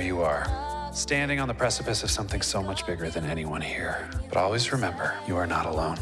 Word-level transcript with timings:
here 0.00 0.14
you 0.14 0.22
are, 0.22 0.46
standing 0.94 1.40
on 1.40 1.48
the 1.48 1.52
precipice 1.52 2.02
of 2.02 2.10
something 2.10 2.40
so 2.40 2.62
much 2.62 2.86
bigger 2.86 3.10
than 3.10 3.26
anyone 3.26 3.60
here. 3.60 4.08
But 4.28 4.38
always 4.38 4.72
remember, 4.72 5.14
you 5.28 5.36
are 5.36 5.46
not 5.46 5.66
alone. 5.66 5.98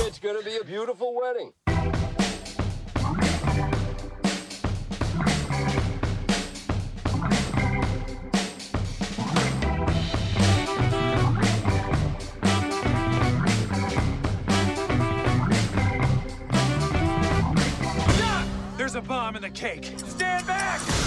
It's 0.00 0.18
gonna 0.18 0.42
be 0.42 0.56
a 0.56 0.64
beautiful 0.64 1.14
wedding. 1.14 1.52
There's 18.76 18.96
a 18.96 19.00
bomb 19.00 19.36
in 19.36 19.42
the 19.42 19.50
cake. 19.50 19.92
Stand 19.98 20.46
back! 20.48 21.05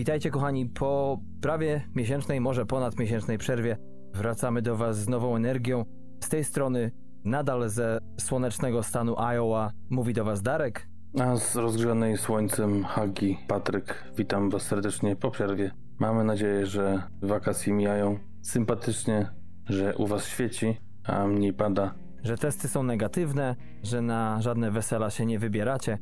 Witajcie 0.00 0.30
kochani, 0.30 0.66
po 0.66 1.20
prawie 1.40 1.82
miesięcznej, 1.94 2.40
może 2.40 2.66
ponad 2.66 2.98
miesięcznej 2.98 3.38
przerwie 3.38 3.76
wracamy 4.14 4.62
do 4.62 4.76
Was 4.76 4.98
z 4.98 5.08
nową 5.08 5.36
energią. 5.36 5.84
Z 6.24 6.28
tej 6.28 6.44
strony, 6.44 6.90
nadal 7.24 7.68
ze 7.68 7.98
słonecznego 8.20 8.82
stanu 8.82 9.16
Iowa, 9.18 9.72
mówi 9.90 10.14
do 10.14 10.24
Was 10.24 10.42
Darek. 10.42 10.88
A 11.20 11.36
z 11.36 11.56
rozgrzanej 11.56 12.16
słońcem 12.16 12.84
Hagi, 12.84 13.38
Patryk, 13.48 14.04
witam 14.16 14.50
Was 14.50 14.62
serdecznie 14.62 15.16
po 15.16 15.30
przerwie. 15.30 15.70
Mamy 15.98 16.24
nadzieję, 16.24 16.66
że 16.66 17.02
wakacje 17.22 17.72
mijają 17.72 18.18
sympatycznie, 18.42 19.30
że 19.68 19.96
u 19.96 20.06
Was 20.06 20.26
świeci, 20.26 20.76
a 21.04 21.26
mniej 21.26 21.52
pada. 21.52 21.94
że 22.22 22.38
testy 22.38 22.68
są 22.68 22.82
negatywne, 22.82 23.56
że 23.82 24.02
na 24.02 24.42
żadne 24.42 24.70
wesela 24.70 25.10
się 25.10 25.26
nie 25.26 25.38
wybieracie. 25.38 25.98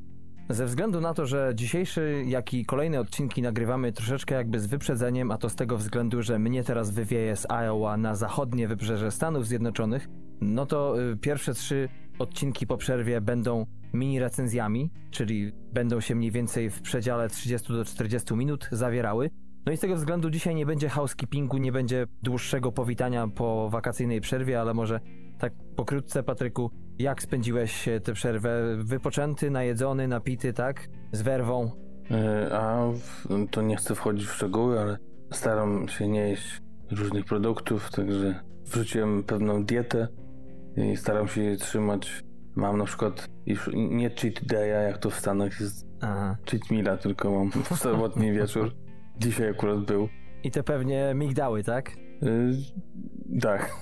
Ze 0.50 0.66
względu 0.66 1.00
na 1.00 1.14
to, 1.14 1.26
że 1.26 1.52
dzisiejszy, 1.54 2.24
jak 2.26 2.54
i 2.54 2.64
kolejne 2.64 3.00
odcinki 3.00 3.42
nagrywamy 3.42 3.92
troszeczkę 3.92 4.34
jakby 4.34 4.60
z 4.60 4.66
wyprzedzeniem, 4.66 5.30
a 5.30 5.38
to 5.38 5.50
z 5.50 5.54
tego 5.54 5.76
względu, 5.76 6.22
że 6.22 6.38
mnie 6.38 6.64
teraz 6.64 6.90
wywieje 6.90 7.36
z 7.36 7.46
Iowa 7.50 7.96
na 7.96 8.14
zachodnie 8.14 8.68
wybrzeże 8.68 9.10
Stanów 9.10 9.46
Zjednoczonych, 9.46 10.08
no 10.40 10.66
to 10.66 11.02
y, 11.02 11.16
pierwsze 11.16 11.54
trzy 11.54 11.88
odcinki 12.18 12.66
po 12.66 12.76
przerwie 12.76 13.20
będą 13.20 13.66
mini 13.92 14.20
recenzjami, 14.20 14.90
czyli 15.10 15.52
będą 15.72 16.00
się 16.00 16.14
mniej 16.14 16.30
więcej 16.30 16.70
w 16.70 16.82
przedziale 16.82 17.28
30 17.28 17.72
do 17.72 17.84
40 17.84 18.34
minut 18.34 18.68
zawierały. 18.72 19.30
No 19.66 19.72
i 19.72 19.76
z 19.76 19.80
tego 19.80 19.96
względu 19.96 20.30
dzisiaj 20.30 20.54
nie 20.54 20.66
będzie 20.66 20.88
housekeepingu, 20.88 21.58
nie 21.58 21.72
będzie 21.72 22.06
dłuższego 22.22 22.72
powitania 22.72 23.28
po 23.28 23.70
wakacyjnej 23.70 24.20
przerwie, 24.20 24.60
ale 24.60 24.74
może 24.74 25.00
tak 25.38 25.52
pokrótce, 25.76 26.22
Patryku, 26.22 26.70
jak 26.98 27.22
spędziłeś 27.22 27.88
tę 28.04 28.12
przerwę? 28.12 28.76
Wypoczęty, 28.76 29.50
najedzony, 29.50 30.08
napity, 30.08 30.52
tak? 30.52 30.88
Z 31.12 31.22
werwą? 31.22 31.70
Yy, 32.10 32.54
A 32.54 32.92
to 33.50 33.62
nie 33.62 33.76
chcę 33.76 33.94
wchodzić 33.94 34.26
w 34.26 34.32
szczegóły, 34.34 34.80
ale 34.80 34.98
staram 35.32 35.88
się 35.88 36.08
nie 36.08 36.28
jeść 36.28 36.60
różnych 36.90 37.24
produktów, 37.24 37.90
także 37.90 38.40
wrzuciłem 38.64 39.24
pewną 39.24 39.64
dietę 39.64 40.08
i 40.76 40.96
staram 40.96 41.28
się 41.28 41.42
jej 41.42 41.56
trzymać. 41.56 42.22
Mam 42.56 42.78
na 42.78 42.84
przykład 42.84 43.28
już 43.46 43.70
nie 43.74 44.10
cheat 44.10 44.34
day'a, 44.34 44.82
jak 44.82 44.98
to 44.98 45.10
w 45.10 45.14
Stanach 45.14 45.60
jest 45.60 45.86
Aha. 46.00 46.36
cheat 46.50 46.70
meala, 46.70 46.96
tylko 46.96 47.30
mam 47.30 47.50
w 47.62 47.76
sobotni 47.76 48.32
wieczór. 48.38 48.74
Dzisiaj 49.18 49.50
akurat 49.50 49.84
był. 49.84 50.08
I 50.42 50.50
te 50.50 50.62
pewnie 50.62 51.12
migdały, 51.14 51.62
tak? 51.62 51.90
Yy, 52.22 53.40
tak. 53.40 53.76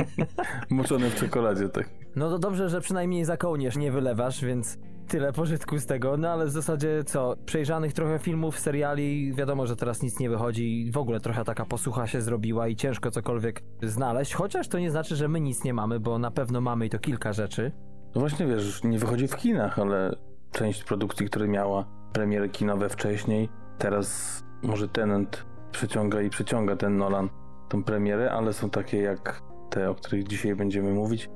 Moczone 0.70 1.10
w 1.10 1.14
czekoladzie, 1.14 1.68
tak. 1.68 2.05
No 2.16 2.30
to 2.30 2.38
dobrze, 2.38 2.68
że 2.68 2.80
przynajmniej 2.80 3.24
za 3.24 3.36
kołnierz 3.36 3.76
nie 3.76 3.92
wylewasz, 3.92 4.44
więc 4.44 4.78
tyle 5.08 5.32
pożytku 5.32 5.78
z 5.78 5.86
tego. 5.86 6.16
No 6.16 6.28
ale 6.28 6.46
w 6.46 6.50
zasadzie 6.50 7.04
co? 7.04 7.36
Przejrzanych 7.46 7.92
trochę 7.92 8.18
filmów, 8.18 8.58
seriali, 8.58 9.32
wiadomo, 9.34 9.66
że 9.66 9.76
teraz 9.76 10.02
nic 10.02 10.18
nie 10.18 10.30
wychodzi. 10.30 10.90
W 10.92 10.96
ogóle 10.96 11.20
trochę 11.20 11.44
taka 11.44 11.64
posłucha 11.64 12.06
się 12.06 12.20
zrobiła 12.20 12.68
i 12.68 12.76
ciężko 12.76 13.10
cokolwiek 13.10 13.62
znaleźć. 13.82 14.34
Chociaż 14.34 14.68
to 14.68 14.78
nie 14.78 14.90
znaczy, 14.90 15.16
że 15.16 15.28
my 15.28 15.40
nic 15.40 15.64
nie 15.64 15.74
mamy, 15.74 16.00
bo 16.00 16.18
na 16.18 16.30
pewno 16.30 16.60
mamy 16.60 16.86
i 16.86 16.90
to 16.90 16.98
kilka 16.98 17.32
rzeczy. 17.32 17.72
No 18.14 18.20
właśnie 18.20 18.46
wiesz, 18.46 18.84
nie 18.84 18.98
wychodzi 18.98 19.28
w 19.28 19.36
kinach, 19.36 19.78
ale 19.78 20.16
część 20.52 20.84
produkcji, 20.84 21.26
które 21.26 21.48
miała 21.48 21.84
premiery 22.12 22.48
kinowe 22.48 22.88
wcześniej, 22.88 23.48
teraz 23.78 24.40
może 24.62 24.88
Tenant 24.88 25.46
przeciąga 25.72 26.22
i 26.22 26.30
przeciąga 26.30 26.76
ten 26.76 26.96
Nolan 26.96 27.28
tą 27.68 27.84
premierę, 27.84 28.30
ale 28.30 28.52
są 28.52 28.70
takie 28.70 28.98
jak 28.98 29.42
te, 29.70 29.90
o 29.90 29.94
których 29.94 30.26
dzisiaj 30.26 30.54
będziemy 30.54 30.92
mówić. 30.92 31.30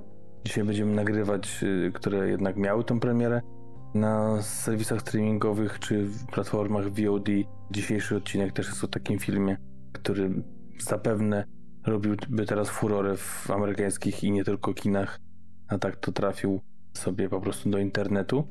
Dzisiaj 0.45 0.65
będziemy 0.65 0.95
nagrywać, 0.95 1.63
y, 1.63 1.93
które 1.95 2.29
jednak 2.29 2.57
miały 2.57 2.85
tą 2.85 3.01
premierę 3.01 3.41
na 3.95 4.43
serwisach 4.43 5.01
streamingowych 5.01 5.79
czy 5.79 6.07
platformach 6.33 6.85
VOD. 6.89 7.29
Dzisiejszy 7.71 8.17
odcinek 8.17 8.53
też 8.53 8.67
jest 8.67 8.85
o 8.85 8.89
takim 8.89 9.19
filmie, 9.19 9.57
który 9.93 10.43
zapewne 10.79 11.45
robiłby 11.87 12.47
teraz 12.47 12.69
furorę 12.69 13.17
w 13.17 13.51
amerykańskich 13.51 14.25
i 14.25 14.31
nie 14.31 14.45
tylko 14.45 14.75
kinach, 14.75 15.19
a 15.69 15.79
tak 15.79 15.97
to 15.97 16.13
trafił 16.13 16.61
sobie 16.95 17.29
po 17.29 17.41
prostu 17.41 17.71
do 17.71 17.79
internetu. 17.79 18.45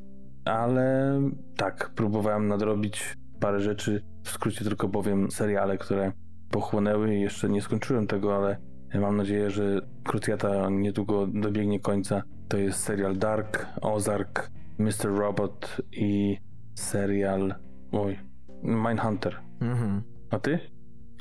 Ale 0.46 1.20
tak, 1.58 1.92
próbowałem 1.96 2.48
nadrobić 2.48 3.18
parę 3.40 3.60
rzeczy. 3.60 4.04
W 4.24 4.30
skrócie 4.30 4.66
tylko 4.66 4.90
powiem 4.90 5.32
seriale, 5.32 5.78
które 5.78 6.12
pochłonęły. 6.52 7.16
Jeszcze 7.16 7.50
nie 7.50 7.62
skończyłem 7.62 8.08
tego, 8.08 8.36
ale 8.36 8.58
mam 8.94 9.18
nadzieję, 9.18 9.52
że 9.52 9.82
krucjata 10.04 10.70
niedługo 10.70 11.28
dobiegnie 11.28 11.80
końca. 11.80 12.24
To 12.48 12.58
jest 12.58 12.80
serial 12.80 13.18
Dark, 13.18 13.66
Ozark, 13.82 14.52
Mr. 14.78 15.18
Robot 15.18 15.78
i 15.92 16.38
serial. 16.76 17.56
Oj, 17.92 18.20
Mindhunter. 18.64 19.40
Mhm. 19.62 20.02
A 20.30 20.40
ty? 20.40 20.60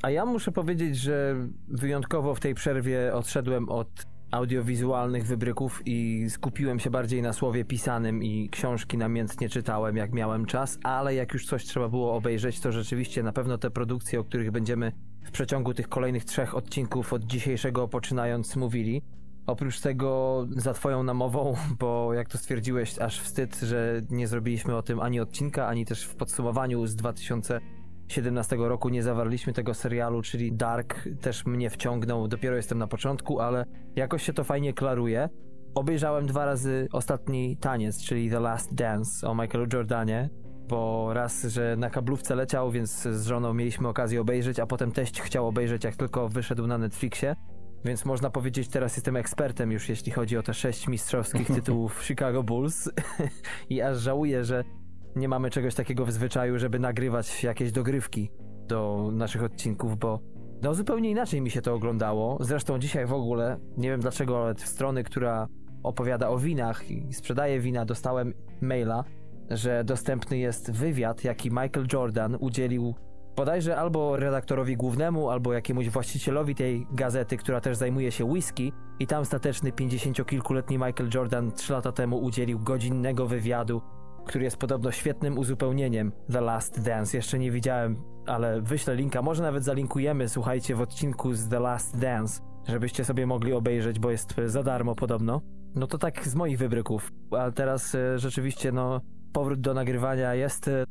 A 0.02 0.10
ja 0.10 0.26
muszę 0.26 0.52
powiedzieć, 0.52 0.96
że 0.96 1.36
wyjątkowo 1.68 2.34
w 2.34 2.40
tej 2.40 2.54
przerwie 2.54 3.14
odszedłem 3.14 3.68
od 3.68 4.06
audiowizualnych 4.30 5.26
wybryków 5.26 5.82
i 5.86 6.26
skupiłem 6.30 6.78
się 6.78 6.90
bardziej 6.90 7.22
na 7.22 7.32
słowie 7.32 7.64
pisanym 7.64 8.22
i 8.22 8.48
książki 8.50 8.98
namiętnie 8.98 9.48
czytałem, 9.48 9.96
jak 9.96 10.12
miałem 10.12 10.46
czas, 10.46 10.78
ale 10.82 11.14
jak 11.14 11.32
już 11.32 11.46
coś 11.46 11.64
trzeba 11.64 11.88
było 11.88 12.14
obejrzeć, 12.14 12.60
to 12.60 12.72
rzeczywiście 12.72 13.22
na 13.22 13.32
pewno 13.32 13.58
te 13.58 13.70
produkcje, 13.70 14.20
o 14.20 14.24
których 14.24 14.50
będziemy 14.50 14.92
w 15.28 15.30
przeciągu 15.30 15.74
tych 15.74 15.88
kolejnych 15.88 16.24
trzech 16.24 16.56
odcinków 16.56 17.12
od 17.12 17.24
dzisiejszego 17.24 17.88
poczynając 17.88 18.56
mówili. 18.56 19.02
Oprócz 19.46 19.80
tego 19.80 20.46
za 20.56 20.74
twoją 20.74 21.02
namową, 21.02 21.54
bo 21.80 22.14
jak 22.14 22.28
to 22.28 22.38
stwierdziłeś, 22.38 22.98
aż 22.98 23.20
wstyd, 23.20 23.60
że 23.60 24.02
nie 24.10 24.28
zrobiliśmy 24.28 24.76
o 24.76 24.82
tym 24.82 25.00
ani 25.00 25.20
odcinka, 25.20 25.66
ani 25.66 25.84
też 25.84 26.04
w 26.04 26.14
podsumowaniu 26.14 26.86
z 26.86 26.96
2000 26.96 27.60
2017 28.08 28.56
roku 28.56 28.88
nie 28.88 29.02
zawarliśmy 29.02 29.52
tego 29.52 29.74
serialu, 29.74 30.22
czyli 30.22 30.52
Dark 30.52 31.08
też 31.20 31.46
mnie 31.46 31.70
wciągnął. 31.70 32.28
Dopiero 32.28 32.56
jestem 32.56 32.78
na 32.78 32.86
początku, 32.86 33.40
ale 33.40 33.64
jakoś 33.96 34.22
się 34.22 34.32
to 34.32 34.44
fajnie 34.44 34.72
klaruje. 34.72 35.28
Obejrzałem 35.74 36.26
dwa 36.26 36.44
razy 36.44 36.88
ostatni 36.92 37.56
taniec, 37.56 38.02
czyli 38.04 38.30
The 38.30 38.40
Last 38.40 38.74
Dance 38.74 39.28
o 39.28 39.34
Michaelu 39.34 39.66
Jordanie, 39.72 40.30
bo 40.68 41.12
raz, 41.14 41.42
że 41.42 41.76
na 41.76 41.90
kablówce 41.90 42.34
leciał, 42.34 42.70
więc 42.70 43.02
z 43.02 43.26
żoną 43.26 43.54
mieliśmy 43.54 43.88
okazję 43.88 44.20
obejrzeć, 44.20 44.60
a 44.60 44.66
potem 44.66 44.92
teść 44.92 45.20
chciał 45.20 45.46
obejrzeć, 45.46 45.84
jak 45.84 45.96
tylko 45.96 46.28
wyszedł 46.28 46.66
na 46.66 46.78
Netflixie. 46.78 47.36
Więc 47.84 48.04
można 48.04 48.30
powiedzieć, 48.30 48.68
teraz 48.68 48.96
jestem 48.96 49.16
ekspertem 49.16 49.72
już, 49.72 49.88
jeśli 49.88 50.12
chodzi 50.12 50.36
o 50.36 50.42
te 50.42 50.54
sześć 50.54 50.88
mistrzowskich 50.88 51.46
tytułów 51.56 52.04
Chicago 52.04 52.42
Bulls. 52.42 52.90
I 53.70 53.82
aż 53.82 53.98
żałuję, 53.98 54.44
że 54.44 54.64
nie 55.16 55.28
mamy 55.28 55.50
czegoś 55.50 55.74
takiego 55.74 56.06
w 56.06 56.12
zwyczaju, 56.12 56.58
żeby 56.58 56.78
nagrywać 56.78 57.44
jakieś 57.44 57.72
dogrywki 57.72 58.30
do 58.66 59.10
naszych 59.12 59.42
odcinków, 59.42 59.98
bo 59.98 60.20
no 60.62 60.74
zupełnie 60.74 61.10
inaczej 61.10 61.40
mi 61.40 61.50
się 61.50 61.62
to 61.62 61.74
oglądało. 61.74 62.38
Zresztą 62.40 62.78
dzisiaj 62.78 63.06
w 63.06 63.12
ogóle, 63.12 63.58
nie 63.76 63.90
wiem 63.90 64.00
dlaczego, 64.00 64.44
ale 64.44 64.54
strony, 64.58 65.04
która 65.04 65.48
opowiada 65.82 66.28
o 66.28 66.38
winach 66.38 66.90
i 66.90 67.12
sprzedaje 67.14 67.60
wina, 67.60 67.84
dostałem 67.84 68.34
maila, 68.60 69.04
że 69.50 69.84
dostępny 69.84 70.38
jest 70.38 70.72
wywiad, 70.72 71.24
jaki 71.24 71.50
Michael 71.50 71.86
Jordan 71.92 72.36
udzielił 72.40 72.94
bodajże 73.36 73.76
albo 73.76 74.16
redaktorowi 74.16 74.76
głównemu, 74.76 75.30
albo 75.30 75.52
jakiemuś 75.52 75.88
właścicielowi 75.88 76.54
tej 76.54 76.86
gazety, 76.92 77.36
która 77.36 77.60
też 77.60 77.76
zajmuje 77.76 78.12
się 78.12 78.24
whisky 78.24 78.72
i 78.98 79.06
tam 79.06 79.24
stateczny 79.24 79.70
50-kilkuletni 79.72 80.86
Michael 80.86 81.10
Jordan 81.14 81.52
3 81.52 81.72
lata 81.72 81.92
temu 81.92 82.18
udzielił 82.18 82.58
godzinnego 82.58 83.26
wywiadu 83.26 83.82
który 84.28 84.44
jest 84.44 84.56
podobno 84.56 84.92
świetnym 84.92 85.38
uzupełnieniem 85.38 86.12
The 86.32 86.40
Last 86.40 86.82
Dance. 86.82 87.16
Jeszcze 87.16 87.38
nie 87.38 87.50
widziałem, 87.50 87.96
ale 88.26 88.60
wyślę 88.60 88.94
linka. 88.94 89.22
Może 89.22 89.42
nawet 89.42 89.64
zalinkujemy, 89.64 90.28
słuchajcie, 90.28 90.74
w 90.74 90.80
odcinku 90.80 91.34
z 91.34 91.48
The 91.48 91.60
Last 91.60 91.98
Dance, 91.98 92.42
żebyście 92.68 93.04
sobie 93.04 93.26
mogli 93.26 93.52
obejrzeć, 93.52 93.98
bo 93.98 94.10
jest 94.10 94.34
za 94.46 94.62
darmo 94.62 94.94
podobno. 94.94 95.40
No 95.74 95.86
to 95.86 95.98
tak 95.98 96.28
z 96.28 96.34
moich 96.34 96.58
wybryków. 96.58 97.12
A 97.38 97.50
teraz 97.50 97.94
e, 97.94 98.18
rzeczywiście, 98.18 98.72
no, 98.72 99.00
powrót 99.38 99.60
do 99.60 99.74
nagrywania 99.74 100.34
jest 100.34 100.68
e, 100.68 100.84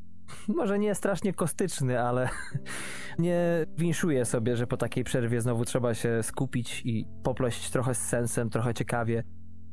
może 0.48 0.80
nie 0.80 0.96
strasznie 0.96 1.34
kostyczny, 1.34 2.02
ale 2.02 2.30
nie 3.20 3.66
winszuję 3.78 4.26
sobie, 4.26 4.56
że 4.56 4.68
po 4.68 4.78
takiej 4.78 5.04
przerwie 5.04 5.42
znowu 5.42 5.66
trzeba 5.66 5.94
się 5.94 6.24
skupić 6.24 6.82
i 6.86 7.08
popleść 7.24 7.70
trochę 7.70 7.96
z 7.96 7.98
sensem, 7.98 8.50
trochę 8.50 8.74
ciekawie 8.74 9.24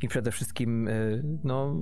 i 0.02 0.08
przede 0.08 0.30
wszystkim, 0.30 0.88
y, 0.88 1.22
no, 1.44 1.76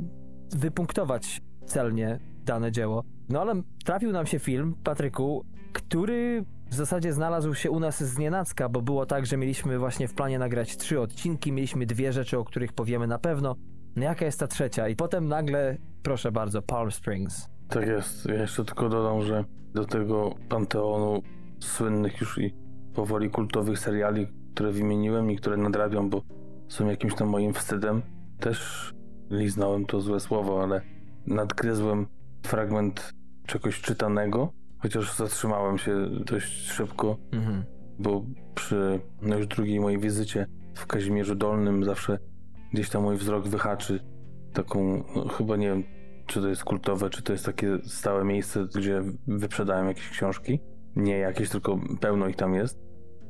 wypunktować 0.57 1.41
celnie 1.67 2.19
dane 2.45 2.73
dzieło. 2.73 3.05
No 3.29 3.41
ale 3.41 3.63
trafił 3.85 4.13
nam 4.13 4.27
się 4.27 4.39
film, 4.39 4.75
Patryku, 4.85 5.45
który 5.73 6.45
w 6.71 6.75
zasadzie 6.75 7.13
znalazł 7.13 7.55
się 7.55 7.71
u 7.71 7.81
nas 7.81 8.05
z 8.05 8.19
nienacka, 8.19 8.69
bo 8.69 8.83
było 8.83 9.07
tak, 9.07 9.27
że 9.27 9.37
mieliśmy 9.37 9.79
właśnie 9.79 10.09
w 10.09 10.15
planie 10.15 10.39
nagrać 10.39 10.77
trzy 10.77 11.01
odcinki, 11.01 11.53
mieliśmy 11.53 11.87
dwie 11.87 12.13
rzeczy, 12.13 12.39
o 12.39 12.45
których 12.45 12.73
powiemy 12.73 13.07
na 13.07 13.19
pewno. 13.19 13.57
No 13.97 14.05
jaka 14.05 14.25
jest 14.25 14.41
ta 14.41 14.47
trzecia? 14.47 14.89
I 14.89 14.97
potem 14.97 15.29
nagle, 15.29 15.77
proszę 16.03 16.33
bardzo, 16.33 16.63
Palm 16.63 16.91
Springs. 16.91 17.49
Tak 17.69 17.87
jest. 17.87 18.27
Ja 18.27 18.35
jeszcze 18.35 18.65
tylko 18.65 18.89
dodam, 18.89 19.23
że 19.23 19.45
do 19.75 19.85
tego 19.85 20.35
panteonu 20.49 21.23
słynnych 21.61 22.21
już 22.21 22.39
i 22.39 22.55
powoli 22.95 23.31
kultowych 23.31 23.79
seriali, 23.79 24.27
które 24.55 24.73
wymieniłem 24.73 25.31
i 25.31 25.37
które 25.37 25.57
nadrabiam, 25.57 26.11
bo 26.11 26.23
są 26.69 26.87
jakimś 26.89 27.15
tam 27.15 27.29
moim 27.29 27.55
wstydem, 27.55 28.03
też 28.41 28.91
liznąłem 29.31 29.87
to 29.87 30.01
złe 30.01 30.21
słowo, 30.21 30.63
ale 30.63 30.81
nadgryzłem 31.27 32.07
fragment 32.43 33.13
czegoś 33.47 33.81
czytanego, 33.81 34.53
chociaż 34.79 35.17
zatrzymałem 35.17 35.79
się 35.79 36.09
dość 36.27 36.71
szybko, 36.71 37.17
Mhm. 37.33 37.65
bo 37.99 38.25
przy 38.55 39.01
no 39.23 39.37
już 39.39 39.47
drugiej 39.47 39.81
mojej 39.81 39.99
wizycie 39.99 40.47
w 40.75 40.87
Kazimierzu 40.87 41.35
Dolnym 41.35 41.85
zawsze 41.85 42.19
gdzieś 42.73 42.91
tam 42.91 43.03
mój 43.03 43.17
wzrok 43.17 43.49
wyhaczy 43.49 44.01
taką, 44.53 45.05
no, 45.17 45.29
chyba 45.29 45.57
nie 45.57 45.69
wiem, 45.69 45.85
czy 46.27 46.41
to 46.41 46.49
jest 46.49 46.65
kultowe, 46.65 47.11
czy 47.11 47.23
to 47.23 47.33
jest 47.33 47.47
takie 47.47 47.79
stałe 47.85 48.25
miejsce, 48.25 48.67
gdzie 48.75 49.03
wyprzedałem 49.27 49.87
jakieś 49.87 50.09
książki. 50.09 50.61
Nie 50.97 51.19
jakieś, 51.19 51.49
tylko 51.49 51.79
pełno 52.01 52.29
ich 52.29 52.37
tam 52.37 52.55
jest. 52.55 52.79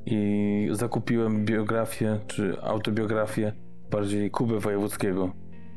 I 0.06 0.69
zakupiłem 0.72 1.44
biografię, 1.44 2.20
czy 2.26 2.62
autobiografię 2.62 3.52
bardziej 3.90 4.30
Kuby 4.30 4.60
Wojewódzkiego. 4.60 5.32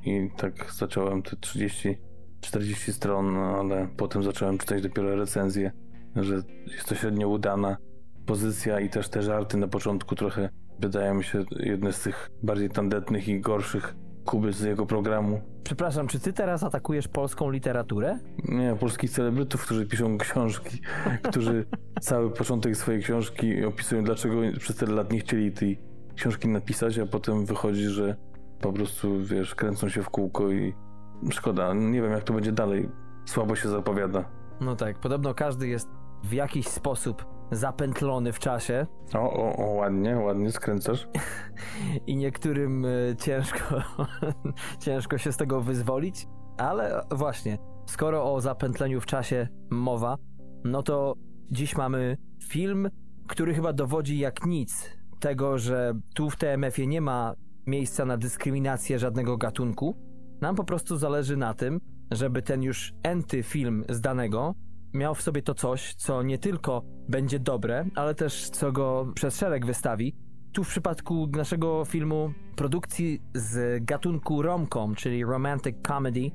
I 0.06 0.30
tak 0.38 0.72
zacząłem 0.74 1.22
te 1.22 1.36
30, 1.36 1.98
40 2.42 2.94
stron, 2.94 3.38
ale 3.38 3.88
potem 3.98 4.24
zacząłem 4.24 4.58
czytać 4.58 4.82
dopiero 4.82 5.16
recenzję, 5.16 5.72
że 6.16 6.36
jest 6.68 6.88
to 6.88 6.96
średnio 6.96 7.28
udana 7.28 7.78
pozycja 8.26 8.80
i 8.80 8.90
też 8.90 9.10
te 9.10 9.22
żarty 9.22 9.58
na 9.58 9.68
początku 9.68 10.16
trochę 10.16 10.50
wydają 10.80 11.14
mi 11.14 11.24
się 11.24 11.44
jedne 11.52 11.94
z 11.94 12.02
tych 12.02 12.30
bardziej 12.44 12.70
tandetnych 12.70 13.28
i 13.28 13.40
gorszych 13.40 13.96
Kuby 14.26 14.54
z 14.54 14.62
jego 14.62 14.86
programu. 14.86 15.42
Przepraszam, 15.64 16.08
czy 16.08 16.20
ty 16.20 16.34
teraz 16.34 16.64
atakujesz 16.64 17.08
polską 17.08 17.50
literaturę? 17.50 18.20
Nie, 18.50 18.76
polskich 18.80 19.12
celebrytów, 19.12 19.66
którzy 19.66 19.86
piszą 19.86 20.18
książki, 20.18 20.80
którzy 21.24 21.66
cały 22.02 22.32
początek 22.32 22.78
swojej 22.78 23.02
książki 23.02 23.66
opisują, 23.66 24.04
dlaczego 24.04 24.36
przez 24.60 24.76
tyle 24.76 24.94
lat 24.94 25.12
nie 25.12 25.20
chcieli 25.20 25.52
tej 25.52 25.80
książki 26.16 26.48
napisać, 26.48 27.00
a 27.00 27.06
potem 27.06 27.46
wychodzi, 27.46 27.84
że 27.84 28.16
po 28.62 28.74
prostu, 28.74 29.24
wiesz, 29.24 29.56
kręcą 29.56 29.90
się 29.90 30.04
w 30.04 30.10
kółko 30.10 30.52
i 30.52 30.74
szkoda. 31.32 31.74
Nie 31.74 32.02
wiem, 32.02 32.12
jak 32.12 32.24
to 32.24 32.34
będzie 32.34 32.52
dalej. 32.52 32.90
Słabo 33.26 33.56
się 33.56 33.70
zapowiada. 33.70 34.26
No 34.62 34.76
tak, 34.76 35.00
podobno 35.00 35.34
każdy 35.34 35.68
jest 35.68 35.90
w 36.24 36.34
jakiś 36.34 36.68
sposób 36.68 37.35
zapętlony 37.56 38.32
w 38.32 38.40
czasie 38.40 38.88
O, 39.14 39.34
o, 39.34 39.56
o, 39.56 39.72
ładnie, 39.72 40.18
ładnie 40.18 40.52
skręcasz. 40.52 41.08
i 42.08 42.16
niektórym 42.16 42.86
y, 42.86 43.16
ciężko, 43.20 43.82
ciężko 44.86 45.18
się 45.18 45.32
z 45.32 45.38
tego 45.38 45.62
wyzwolić, 45.62 46.28
ale 46.58 47.02
właśnie, 47.12 47.58
skoro 47.86 48.34
o 48.34 48.42
zapętleniu 48.42 49.02
w 49.02 49.06
czasie 49.06 49.48
mowa, 49.70 50.18
no 50.64 50.84
to 50.84 51.16
dziś 51.52 51.78
mamy 51.78 52.18
film, 52.44 52.90
który 53.28 53.54
chyba 53.54 53.74
dowodzi 53.74 54.20
jak 54.20 54.46
nic 54.46 54.98
tego, 55.20 55.58
że 55.58 55.94
tu 56.16 56.30
w 56.30 56.36
TMF-ie 56.36 56.88
nie 56.88 57.02
ma 57.02 57.34
miejsca 57.68 58.06
na 58.06 58.18
dyskryminację 58.18 59.00
żadnego 59.00 59.38
gatunku. 59.38 59.98
Nam 60.42 60.56
po 60.56 60.64
prostu 60.64 60.98
zależy 60.98 61.38
na 61.38 61.54
tym, 61.54 61.80
żeby 62.12 62.42
ten 62.42 62.64
już 62.64 62.94
enty 63.04 63.44
film 63.44 63.84
z 63.90 64.02
danego 64.02 64.56
miał 64.96 65.16
w 65.16 65.22
sobie 65.22 65.42
to 65.42 65.54
coś, 65.54 65.94
co 65.94 66.24
nie 66.24 66.38
tylko 66.38 66.82
będzie 67.10 67.40
dobre, 67.40 67.86
ale 67.96 68.16
też 68.16 68.50
co 68.50 68.72
go 68.72 69.12
przez 69.16 69.38
szereg 69.38 69.66
wystawi. 69.66 70.16
Tu 70.54 70.64
w 70.64 70.68
przypadku 70.68 71.28
naszego 71.28 71.86
filmu 71.86 72.34
produkcji 72.56 73.22
z 73.34 73.86
gatunku 73.86 74.42
romcom, 74.42 74.96
czyli 74.96 75.24
romantic 75.24 75.76
comedy, 75.88 76.32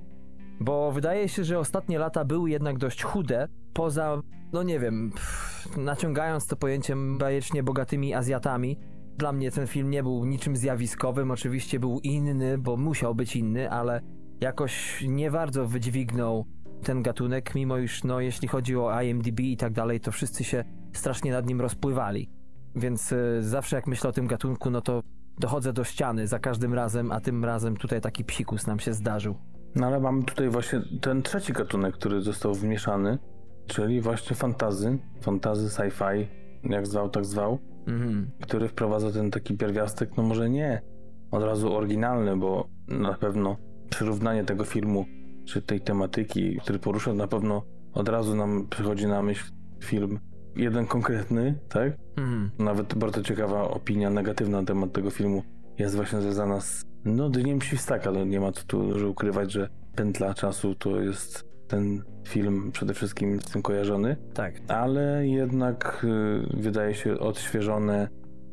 bo 0.61 0.93
wydaje 0.93 1.29
się, 1.29 1.45
że 1.45 1.59
ostatnie 1.59 1.99
lata 1.99 2.25
były 2.25 2.51
jednak 2.51 2.79
dość 2.79 3.03
chude, 3.03 3.49
poza, 3.73 4.23
no 4.53 4.63
nie 4.63 4.79
wiem, 4.79 5.11
pff, 5.11 5.77
naciągając 5.77 6.47
to 6.47 6.57
pojęciem 6.57 7.19
bajecznie 7.19 7.63
bogatymi 7.63 8.15
Azjatami. 8.15 8.79
Dla 9.17 9.33
mnie 9.33 9.51
ten 9.51 9.67
film 9.67 9.91
nie 9.91 10.03
był 10.03 10.25
niczym 10.25 10.57
zjawiskowym, 10.57 11.31
oczywiście 11.31 11.81
był 11.81 12.01
inny, 12.01 12.59
bo 12.59 12.77
musiał 12.77 13.15
być 13.15 13.37
inny, 13.37 13.71
ale 13.71 14.01
jakoś 14.41 15.05
nie 15.09 15.31
bardzo 15.31 15.67
wydźwignął 15.67 16.47
ten 16.83 17.03
gatunek, 17.03 17.55
mimo 17.55 17.79
iż, 17.79 18.05
no, 18.05 18.21
jeśli 18.21 18.49
chodzi 18.49 18.77
o 18.77 19.01
IMDb 19.03 19.41
i 19.41 19.57
tak 19.57 19.73
dalej, 19.73 20.01
to 20.01 20.13
wszyscy 20.13 20.45
się 20.45 20.65
strasznie 20.93 21.33
nad 21.33 21.47
nim 21.47 21.61
rozpływali. 21.61 22.31
Więc 22.77 23.13
y, 23.13 23.39
zawsze 23.43 23.77
jak 23.77 23.87
myślę 23.87 24.11
o 24.11 24.13
tym 24.13 24.27
gatunku, 24.27 24.71
no 24.71 24.81
to 24.81 25.03
dochodzę 25.39 25.73
do 25.73 25.85
ściany 25.85 26.27
za 26.27 26.39
każdym 26.39 26.75
razem, 26.75 27.13
a 27.13 27.21
tym 27.21 27.45
razem 27.45 27.77
tutaj 27.77 28.01
taki 28.01 28.25
psikus 28.25 28.67
nam 28.67 28.79
się 28.79 28.93
zdarzył. 28.95 29.35
No 29.75 29.87
ale 29.87 30.01
mamy 30.01 30.23
tutaj 30.25 30.49
właśnie 30.49 30.81
ten 31.01 31.23
trzeci 31.23 31.53
gatunek, 31.53 31.95
który 31.95 32.23
został 32.23 32.55
wmieszany, 32.55 33.19
czyli 33.67 34.01
właśnie 34.01 34.37
fantazy, 34.37 34.99
fantazy 35.21 35.69
sci-fi, 35.69 36.27
jak 36.65 36.87
zwał, 36.87 37.09
tak 37.09 37.25
zwał, 37.25 37.59
Mhm. 37.87 38.31
który 38.43 38.69
wprowadza 38.69 39.13
ten 39.13 39.31
taki 39.31 39.57
pierwiastek, 39.57 40.17
no 40.17 40.23
może 40.23 40.51
nie 40.51 40.83
od 41.31 41.43
razu 41.43 41.73
oryginalny, 41.77 42.37
bo 42.37 42.69
na 42.89 43.15
pewno 43.15 43.57
przyrównanie 43.91 44.45
tego 44.45 44.65
filmu, 44.65 45.05
czy 45.51 45.63
tej 45.63 45.81
tematyki, 45.81 46.57
który 46.57 46.79
porusza, 46.79 47.15
na 47.15 47.27
pewno 47.27 47.63
od 47.93 48.09
razu 48.09 48.37
nam 48.37 48.67
przychodzi 48.71 49.07
na 49.07 49.23
myśl 49.23 49.53
film 49.85 50.19
jeden 50.57 50.87
konkretny, 50.87 51.59
tak? 51.69 51.93
Mhm. 52.17 52.51
Nawet 52.59 52.95
bardzo 52.95 53.23
ciekawa 53.23 53.63
opinia 53.71 54.11
negatywna 54.11 54.61
na 54.61 54.67
temat 54.67 54.93
tego 54.93 55.11
filmu 55.11 55.43
jest 55.79 55.97
właśnie 55.97 56.21
związana 56.21 56.61
z 56.61 56.85
no, 57.05 57.31
Dniem 57.31 57.61
Świstaka. 57.61 58.11
No, 58.11 58.25
nie 58.25 58.41
ma 58.41 58.53
co 58.53 58.65
tu 58.65 58.89
dużo 58.89 59.09
ukrywać, 59.09 59.53
że 59.53 59.69
Pętla 59.95 60.35
Czasu 60.35 60.75
to 60.75 61.01
jest 61.01 61.45
ten 61.69 62.03
film 62.29 62.71
przede 62.73 62.95
wszystkim 62.95 63.41
z 63.41 63.45
tym 63.45 63.63
kojarzony, 63.63 64.17
Tak. 64.35 64.55
ale 64.69 65.27
jednak 65.27 66.07
y, 66.55 66.57
wydaje 66.61 66.95
się 66.95 67.19
odświeżone, 67.19 68.09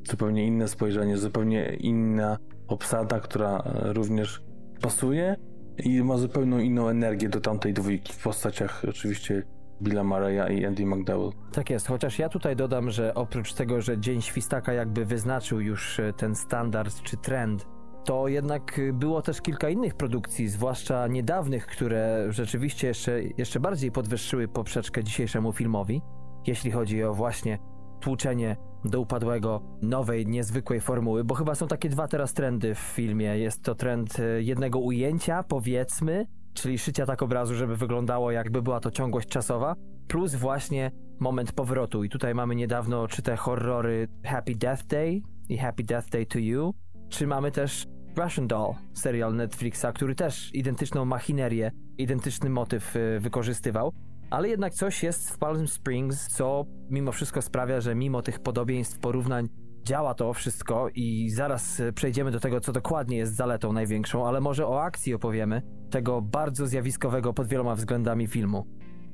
zupełnie 0.10 0.48
inne 0.48 0.68
spojrzenie, 0.68 1.18
zupełnie 1.18 1.76
inna 1.76 2.38
obsada, 2.68 3.20
która 3.20 3.64
również 3.84 4.42
pasuje 4.82 5.36
i 5.84 6.04
ma 6.04 6.18
zupełnie 6.18 6.66
inną 6.66 6.90
energię 6.90 7.30
do 7.30 7.42
tamtej 7.42 7.74
dwójki 7.74 8.14
w 8.14 8.24
postaciach 8.24 8.86
oczywiście 8.90 9.44
Billa 9.82 10.04
Murraya 10.04 10.54
i 10.54 10.66
Andy 10.66 10.86
McDowell. 10.86 11.32
Tak 11.52 11.70
jest, 11.70 11.88
chociaż 11.88 12.20
ja 12.20 12.30
tutaj 12.30 12.56
dodam, 12.56 12.92
że 12.92 13.14
oprócz 13.14 13.54
tego, 13.54 13.82
że 13.82 13.98
Dzień 13.98 14.22
Świstaka 14.22 14.74
jakby 14.74 15.06
wyznaczył 15.06 15.62
już 15.62 16.00
e, 16.00 16.14
ten 16.14 16.36
standard 16.36 17.02
czy 17.04 17.18
trend, 17.18 17.68
to 18.06 18.28
jednak 18.28 18.82
było 18.94 19.22
też 19.22 19.42
kilka 19.42 19.70
innych 19.70 19.96
produkcji, 19.96 20.48
zwłaszcza 20.48 21.08
niedawnych, 21.08 21.68
które 21.68 22.28
rzeczywiście 22.30 22.88
jeszcze, 22.88 23.22
jeszcze 23.38 23.60
bardziej 23.60 23.92
podwyższyły 23.92 24.48
poprzeczkę 24.48 25.04
dzisiejszemu 25.04 25.54
filmowi, 25.54 26.02
jeśli 26.48 26.72
chodzi 26.72 27.04
o 27.04 27.14
właśnie 27.14 27.60
tłuczenie 28.00 28.56
do 28.86 29.02
upadłego 29.02 29.62
nowej, 29.82 30.28
niezwykłej 30.28 30.82
formuły, 30.82 31.24
bo 31.24 31.36
chyba 31.36 31.56
są 31.56 31.68
takie 31.68 31.90
dwa 31.90 32.08
teraz 32.08 32.34
trendy 32.34 32.76
w 32.76 32.80
filmie. 32.80 33.38
Jest 33.38 33.64
to 33.64 33.76
trend 33.76 34.20
e, 34.20 34.44
jednego 34.44 34.80
ujęcia, 34.80 35.44
powiedzmy, 35.44 36.26
czyli 36.54 36.80
szycia 36.80 37.06
tak 37.06 37.24
obrazu, 37.24 37.56
żeby 37.56 37.76
wyglądało 37.76 38.32
jakby 38.32 38.62
była 38.62 38.80
to 38.80 38.92
ciągłość 38.92 39.28
czasowa, 39.28 39.76
plus 40.08 40.36
właśnie 40.36 40.92
moment 41.20 41.52
powrotu. 41.52 42.04
I 42.04 42.10
tutaj 42.10 42.36
mamy 42.36 42.56
niedawno 42.56 43.08
czy 43.08 43.22
te 43.22 43.36
horrory 43.36 44.08
Happy 44.24 44.56
Death 44.56 44.86
Day 44.86 45.22
i 45.50 45.58
Happy 45.58 45.84
Death 45.84 46.10
Day 46.10 46.26
to 46.26 46.40
You, 46.40 46.74
czy 47.10 47.28
mamy 47.28 47.52
też 47.52 47.86
Russian 48.18 48.48
Doll, 48.48 48.74
serial 48.94 49.36
Netflixa, 49.36 49.86
który 49.96 50.16
też 50.16 50.50
identyczną 50.54 51.06
machinerię, 51.06 51.72
identyczny 51.98 52.50
motyw 52.50 52.96
y, 52.96 53.20
wykorzystywał. 53.20 53.94
Ale 54.30 54.50
jednak 54.50 54.74
coś 54.74 55.04
jest 55.04 55.30
w 55.30 55.38
Palm 55.38 55.68
Springs, 55.68 56.28
co 56.28 56.66
mimo 56.90 57.12
wszystko 57.12 57.42
sprawia, 57.42 57.82
że 57.82 57.96
mimo 57.96 58.22
tych 58.22 58.40
podobieństw, 58.40 59.00
porównań, 59.00 59.50
działa 59.84 60.14
to 60.14 60.34
wszystko 60.34 60.90
i 60.96 61.30
zaraz 61.30 61.80
y, 61.80 61.94
przejdziemy 61.94 62.32
do 62.32 62.40
tego, 62.40 62.60
co 62.60 62.72
dokładnie 62.72 63.18
jest 63.18 63.36
zaletą 63.36 63.74
największą, 63.74 64.28
ale 64.28 64.42
może 64.42 64.68
o 64.68 64.82
akcji 64.84 65.14
opowiemy, 65.14 65.62
tego 65.90 66.22
bardzo 66.22 66.68
zjawiskowego 66.68 67.34
pod 67.34 67.48
wieloma 67.48 67.76
względami 67.76 68.28
filmu. 68.28 68.68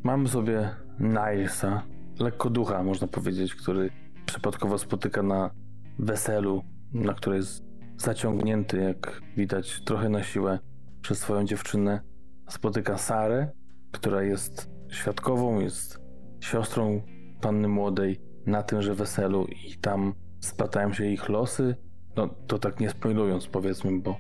Mamy 0.04 0.28
sobie 0.28 0.70
Nilesa, 1.00 1.84
lekko 2.20 2.50
ducha 2.50 2.84
można 2.84 3.08
powiedzieć, 3.08 3.56
który 3.56 3.90
przypadkowo 4.26 4.78
spotyka 4.78 5.24
na 5.24 5.52
weselu, 6.00 6.64
na 6.94 7.14
które 7.14 7.36
jest 7.36 7.64
zaciągnięty, 7.98 8.78
jak 8.78 9.22
widać, 9.38 9.82
trochę 9.86 10.10
na 10.10 10.24
siłę 10.24 10.60
przez 11.02 11.20
swoją 11.20 11.46
dziewczynę. 11.46 12.02
Spotyka 12.50 12.98
Sarę, 12.98 13.52
która 13.92 14.24
jest 14.24 14.73
świadkową, 14.94 15.60
jest 15.60 16.00
siostrą 16.40 17.02
panny 17.42 17.68
młodej 17.68 18.20
na 18.46 18.64
tymże 18.64 18.96
weselu 18.96 19.46
i 19.46 19.78
tam 19.82 20.14
splatają 20.40 20.94
się 20.94 21.06
ich 21.06 21.30
losy. 21.30 21.76
No 22.16 22.30
to 22.48 22.60
tak 22.60 22.80
nie 22.80 22.90
spoilując 22.90 23.48
powiedzmy, 23.48 24.00
bo 24.00 24.18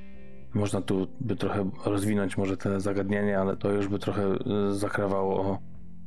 Można 0.53 0.81
tu 0.81 1.07
by 1.19 1.35
trochę 1.35 1.69
rozwinąć 1.85 2.37
może 2.37 2.57
te 2.57 2.79
zagadnienie, 2.79 3.39
ale 3.39 3.57
to 3.57 3.71
już 3.71 3.87
by 3.87 3.99
trochę 3.99 4.35
y, 4.69 4.73
zakrawało 4.73 5.41
o, 5.41 5.59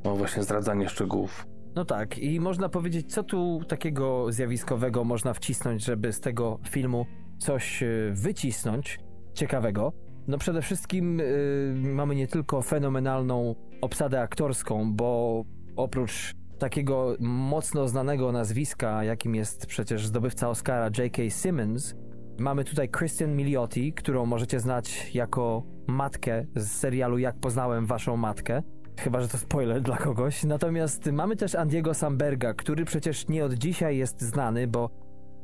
o 0.03 0.15
właśnie 0.15 0.43
zdradzanie 0.43 0.89
szczegółów. 0.89 1.47
No 1.75 1.85
tak, 1.85 2.17
i 2.17 2.39
można 2.39 2.69
powiedzieć, 2.69 3.13
co 3.13 3.23
tu 3.23 3.61
takiego 3.67 4.31
zjawiskowego 4.31 5.03
można 5.03 5.33
wcisnąć, 5.33 5.83
żeby 5.83 6.13
z 6.13 6.19
tego 6.19 6.59
filmu 6.69 7.05
coś 7.37 7.83
y, 7.83 8.11
wycisnąć 8.15 8.99
ciekawego. 9.33 9.93
No 10.27 10.37
przede 10.37 10.61
wszystkim 10.61 11.19
y, 11.19 11.73
mamy 11.75 12.15
nie 12.15 12.27
tylko 12.27 12.61
fenomenalną 12.61 13.55
obsadę 13.81 14.21
aktorską, 14.21 14.93
bo 14.93 15.43
oprócz 15.75 16.33
takiego 16.59 17.15
mocno 17.19 17.87
znanego 17.87 18.31
nazwiska, 18.31 19.03
jakim 19.03 19.35
jest 19.35 19.65
przecież 19.65 20.07
zdobywca 20.07 20.49
Oscara 20.49 20.89
J.K. 20.97 21.29
Simmons, 21.29 21.95
mamy 22.39 22.63
tutaj 22.63 22.89
Kristen 22.89 23.35
Milioti, 23.35 23.93
którą 23.93 24.25
możecie 24.25 24.59
znać 24.59 25.15
jako 25.15 25.63
matkę 25.87 26.45
z 26.55 26.71
serialu 26.71 27.17
Jak 27.17 27.39
poznałem 27.39 27.85
waszą 27.85 28.17
matkę. 28.17 28.63
Chyba, 28.99 29.21
że 29.21 29.27
to 29.27 29.37
spoiler 29.37 29.81
dla 29.81 29.97
kogoś. 29.97 30.43
Natomiast 30.43 31.11
mamy 31.11 31.35
też 31.35 31.55
Andiego 31.55 31.93
Samberga, 31.93 32.53
który 32.53 32.85
przecież 32.85 33.27
nie 33.27 33.45
od 33.45 33.53
dzisiaj 33.53 33.97
jest 33.97 34.21
znany, 34.21 34.67
bo 34.67 34.89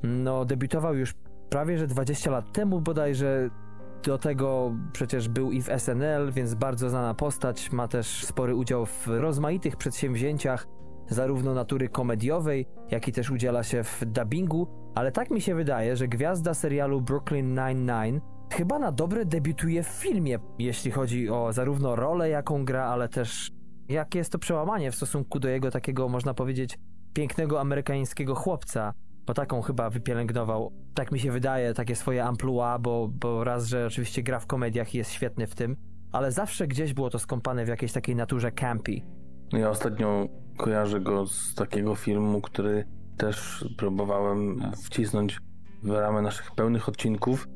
no 0.03 0.45
debiutował 0.45 0.95
już 0.95 1.13
prawie 1.49 1.77
że 1.77 1.87
20 1.87 2.31
lat 2.31 2.53
temu 2.53 2.81
bodajże. 2.81 3.49
Do 4.05 4.17
tego 4.17 4.75
przecież 4.93 5.29
był 5.29 5.51
i 5.51 5.61
w 5.61 5.69
SNL, 5.77 6.31
więc 6.31 6.53
bardzo 6.53 6.89
znana 6.89 7.13
postać. 7.13 7.71
Ma 7.71 7.87
też 7.87 8.25
spory 8.25 8.55
udział 8.55 8.85
w 8.85 9.07
rozmaitych 9.07 9.75
przedsięwzięciach, 9.75 10.67
zarówno 11.09 11.53
natury 11.53 11.89
komediowej, 11.89 12.65
jak 12.91 13.07
i 13.07 13.11
też 13.11 13.31
udziela 13.31 13.63
się 13.63 13.83
w 13.83 14.05
dubbingu. 14.05 14.67
Ale 14.95 15.11
tak 15.11 15.31
mi 15.31 15.41
się 15.41 15.55
wydaje, 15.55 15.95
że 15.95 16.07
gwiazda 16.07 16.53
serialu 16.53 17.01
Brooklyn 17.01 17.55
Nine-Nine 17.55 18.21
chyba 18.53 18.79
na 18.79 18.91
dobre 18.91 19.25
debiutuje 19.25 19.83
w 19.83 19.87
filmie, 19.87 20.39
jeśli 20.59 20.91
chodzi 20.91 21.29
o 21.29 21.53
zarówno 21.53 21.95
rolę, 21.95 22.29
jaką 22.29 22.65
gra, 22.65 22.85
ale 22.85 23.09
też 23.09 23.51
jakie 23.89 24.19
jest 24.19 24.31
to 24.31 24.39
przełamanie 24.39 24.91
w 24.91 24.95
stosunku 24.95 25.39
do 25.39 25.49
jego 25.49 25.71
takiego, 25.71 26.09
można 26.09 26.33
powiedzieć, 26.33 26.77
pięknego 27.13 27.61
amerykańskiego 27.61 28.35
chłopca, 28.35 28.93
bo 29.25 29.33
taką 29.33 29.61
chyba 29.61 29.89
wypielęgnował. 29.89 30.71
Tak 30.93 31.11
mi 31.11 31.19
się 31.19 31.31
wydaje, 31.31 31.73
takie 31.73 31.95
swoje 31.95 32.23
amplua, 32.25 32.79
bo, 32.79 33.09
bo 33.13 33.43
raz, 33.43 33.65
że 33.65 33.85
oczywiście 33.87 34.23
gra 34.23 34.39
w 34.39 34.47
komediach 34.47 34.95
i 34.95 34.97
jest 34.97 35.11
świetny 35.11 35.47
w 35.47 35.55
tym, 35.55 35.75
ale 36.11 36.31
zawsze 36.31 36.67
gdzieś 36.67 36.93
było 36.93 37.09
to 37.09 37.19
skąpane 37.19 37.65
w 37.65 37.67
jakiejś 37.67 37.91
takiej 37.91 38.15
naturze 38.15 38.51
campy. 38.51 38.91
Ja 39.51 39.69
ostatnio 39.69 40.27
kojarzę 40.57 40.99
go 41.01 41.27
z 41.27 41.55
takiego 41.55 41.95
filmu, 41.95 42.41
który 42.41 42.85
też 43.17 43.65
próbowałem 43.77 44.71
wcisnąć 44.85 45.39
w 45.83 45.89
ramy 45.89 46.21
naszych 46.21 46.51
pełnych 46.51 46.89
odcinków, 46.89 47.47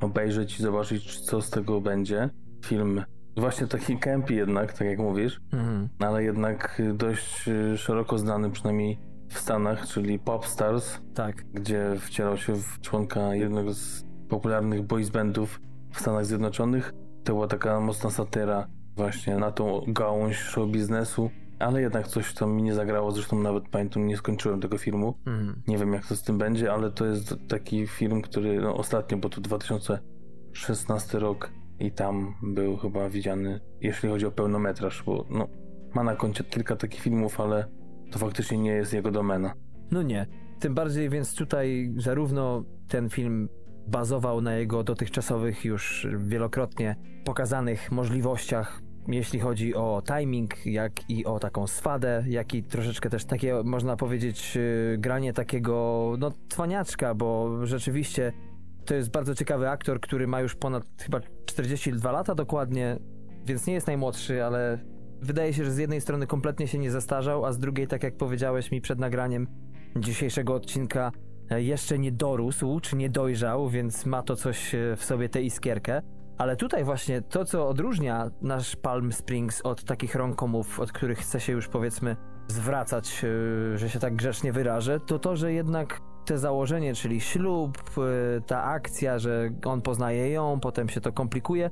obejrzeć 0.00 0.58
i 0.58 0.62
zobaczyć, 0.62 1.20
co 1.20 1.42
z 1.42 1.50
tego 1.50 1.80
będzie. 1.80 2.30
Film 2.64 3.02
właśnie 3.36 3.66
taki 3.66 3.98
campy 3.98 4.34
jednak, 4.34 4.72
tak 4.72 4.88
jak 4.88 4.98
mówisz, 4.98 5.40
Mhm. 5.52 5.88
ale 5.98 6.24
jednak 6.24 6.82
dość 6.94 7.48
y, 7.48 7.78
szeroko 7.78 8.18
znany, 8.18 8.50
przynajmniej 8.50 8.98
w 9.28 9.38
Stanach, 9.38 9.86
czyli 9.86 10.18
Popstars, 10.18 11.00
Tak. 11.14 11.44
gdzie 11.54 11.94
wcielał 12.00 12.36
się 12.36 12.54
w 12.54 12.80
członka 12.80 13.34
jednego 13.34 13.74
z 13.74 14.04
popularnych 14.28 14.82
boys 14.82 15.10
bandów 15.10 15.60
w 15.90 16.00
Stanach 16.00 16.26
Zjednoczonych. 16.26 16.92
To 17.24 17.32
była 17.32 17.46
taka 17.46 17.80
mocna 17.80 18.10
satyra 18.10 18.66
właśnie 18.96 19.36
na 19.36 19.52
tą 19.52 19.80
gałąź 19.86 20.36
show 20.36 20.70
biznesu, 20.70 21.30
ale 21.58 21.80
jednak 21.80 22.08
coś 22.08 22.34
tam 22.34 22.52
mi 22.52 22.62
nie 22.62 22.74
zagrało, 22.74 23.12
zresztą 23.12 23.42
nawet 23.42 23.68
pamiętam, 23.68 24.06
nie 24.06 24.16
skończyłem 24.16 24.60
tego 24.60 24.78
filmu. 24.78 25.14
Mhm. 25.26 25.62
Nie 25.68 25.78
wiem 25.78 25.92
jak 25.92 26.06
to 26.06 26.16
z 26.16 26.22
tym 26.22 26.38
będzie, 26.38 26.72
ale 26.72 26.90
to 26.90 27.06
jest 27.06 27.34
taki 27.48 27.86
film, 27.86 28.22
który 28.22 28.60
no, 28.60 28.76
ostatnio, 28.76 29.18
bo 29.18 29.28
to 29.28 29.40
2016 29.40 31.18
rok 31.18 31.50
i 31.78 31.92
tam 31.92 32.34
był 32.42 32.76
chyba 32.76 33.08
widziany, 33.08 33.60
jeśli 33.80 34.08
chodzi 34.08 34.26
o 34.26 34.30
pełnometraż, 34.30 35.02
bo 35.02 35.24
no, 35.30 35.48
ma 35.94 36.04
na 36.04 36.16
koncie 36.16 36.44
kilka 36.44 36.76
takich 36.76 37.00
filmów, 37.00 37.40
ale 37.40 37.68
to 38.10 38.18
faktycznie 38.18 38.58
nie 38.58 38.70
jest 38.70 38.92
jego 38.92 39.10
domena. 39.10 39.54
No 39.90 40.02
nie. 40.02 40.26
Tym 40.60 40.74
bardziej 40.74 41.10
więc 41.10 41.34
tutaj 41.34 41.94
zarówno 41.96 42.64
ten 42.88 43.08
film 43.10 43.48
bazował 43.86 44.40
na 44.40 44.54
jego 44.54 44.84
dotychczasowych 44.84 45.64
już 45.64 46.06
wielokrotnie 46.18 46.96
pokazanych 47.24 47.92
możliwościach, 47.92 48.82
jeśli 49.08 49.40
chodzi 49.40 49.74
o 49.74 50.02
timing, 50.06 50.66
jak 50.66 51.10
i 51.10 51.24
o 51.24 51.38
taką 51.38 51.66
swadę, 51.66 52.24
jak 52.28 52.54
i 52.54 52.62
troszeczkę 52.62 53.10
też 53.10 53.24
takie, 53.24 53.62
można 53.64 53.96
powiedzieć, 53.96 54.56
yy, 54.56 54.98
granie 54.98 55.32
takiego, 55.32 56.14
no, 56.18 56.32
cwaniaczka, 56.48 57.14
bo 57.14 57.58
rzeczywiście 57.66 58.32
to 58.84 58.94
jest 58.94 59.10
bardzo 59.10 59.34
ciekawy 59.34 59.68
aktor, 59.70 60.00
który 60.00 60.26
ma 60.26 60.40
już 60.40 60.54
ponad 60.54 60.84
chyba 61.02 61.20
42 61.44 62.12
lata 62.12 62.34
dokładnie, 62.34 62.98
więc 63.44 63.66
nie 63.66 63.74
jest 63.74 63.86
najmłodszy, 63.86 64.44
ale 64.44 64.78
wydaje 65.20 65.54
się, 65.54 65.64
że 65.64 65.70
z 65.70 65.78
jednej 65.78 66.00
strony 66.00 66.26
kompletnie 66.26 66.68
się 66.68 66.78
nie 66.78 66.90
zestarzał, 66.90 67.44
a 67.44 67.52
z 67.52 67.58
drugiej, 67.58 67.86
tak 67.86 68.02
jak 68.02 68.16
powiedziałeś 68.16 68.70
mi 68.70 68.80
przed 68.80 68.98
nagraniem 68.98 69.46
dzisiejszego 69.96 70.54
odcinka, 70.54 71.12
jeszcze 71.50 71.98
nie 71.98 72.12
dorósł 72.12 72.80
czy 72.80 72.96
nie 72.96 73.10
dojrzał, 73.10 73.68
więc 73.68 74.06
ma 74.06 74.22
to 74.22 74.36
coś 74.36 74.74
e, 74.74 74.96
w 74.96 75.04
sobie 75.04 75.28
tę 75.28 75.42
iskierkę. 75.42 76.02
Ale 76.38 76.56
tutaj 76.56 76.84
właśnie 76.84 77.22
to, 77.22 77.44
co 77.44 77.68
odróżnia 77.68 78.30
nasz 78.42 78.76
Palm 78.76 79.12
Springs 79.12 79.62
od 79.62 79.84
takich 79.84 80.14
romkomów, 80.14 80.80
od 80.80 80.92
których 80.92 81.18
chce 81.18 81.40
się 81.40 81.52
już 81.52 81.68
powiedzmy 81.68 82.16
zwracać, 82.48 83.24
e, 83.24 83.78
że 83.78 83.90
się 83.90 83.98
tak 83.98 84.16
grzecznie 84.16 84.52
wyrażę, 84.52 85.00
to 85.00 85.18
to, 85.18 85.36
że 85.36 85.52
jednak 85.52 86.00
te 86.26 86.38
założenie, 86.38 86.94
czyli 86.94 87.20
ślub, 87.20 87.78
e, 87.98 88.40
ta 88.40 88.64
akcja, 88.64 89.18
że 89.18 89.50
on 89.64 89.82
poznaje 89.82 90.30
ją, 90.30 90.60
potem 90.60 90.88
się 90.88 91.00
to 91.00 91.12
komplikuje. 91.12 91.70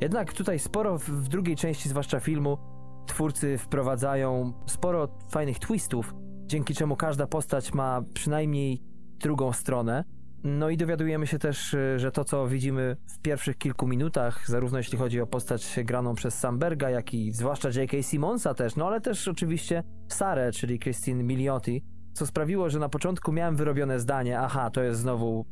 Jednak 0.00 0.32
tutaj 0.32 0.58
sporo 0.58 0.98
w 0.98 1.28
drugiej 1.28 1.56
części, 1.56 1.88
zwłaszcza 1.88 2.20
filmu, 2.20 2.58
twórcy 3.06 3.58
wprowadzają 3.58 4.52
sporo 4.66 5.08
fajnych 5.30 5.58
twistów, 5.58 6.14
dzięki 6.46 6.74
czemu 6.74 6.96
każda 6.96 7.26
postać 7.26 7.74
ma 7.74 8.02
przynajmniej 8.14 8.82
drugą 9.18 9.52
stronę. 9.52 10.04
No 10.44 10.70
i 10.70 10.76
dowiadujemy 10.76 11.26
się 11.26 11.38
też, 11.38 11.74
y, 11.74 11.98
że 11.98 12.12
to, 12.12 12.24
co 12.24 12.48
widzimy 12.48 12.96
w 13.08 13.18
pierwszych 13.18 13.58
kilku 13.58 13.86
minutach, 13.86 14.48
zarówno 14.48 14.78
jeśli 14.78 14.98
chodzi 14.98 15.20
o 15.20 15.26
postać 15.26 15.78
graną 15.84 16.14
przez 16.14 16.38
Samberga, 16.38 16.90
jak 16.90 17.14
i 17.14 17.32
zwłaszcza 17.32 17.68
J.K. 17.68 18.02
Simonsa 18.02 18.54
też, 18.54 18.76
no 18.76 18.86
ale 18.86 19.00
też 19.00 19.28
oczywiście 19.28 19.82
Sarę, 20.08 20.52
czyli 20.52 20.78
Christine 20.78 21.22
Milioti, 21.22 21.84
co 22.12 22.26
sprawiło, 22.26 22.70
że 22.70 22.78
na 22.78 22.88
początku 22.88 23.32
miałem 23.32 23.56
wyrobione 23.56 24.00
zdanie, 24.00 24.40
aha, 24.40 24.70
to 24.70 24.82
jest 24.82 25.00
znowu 25.00 25.46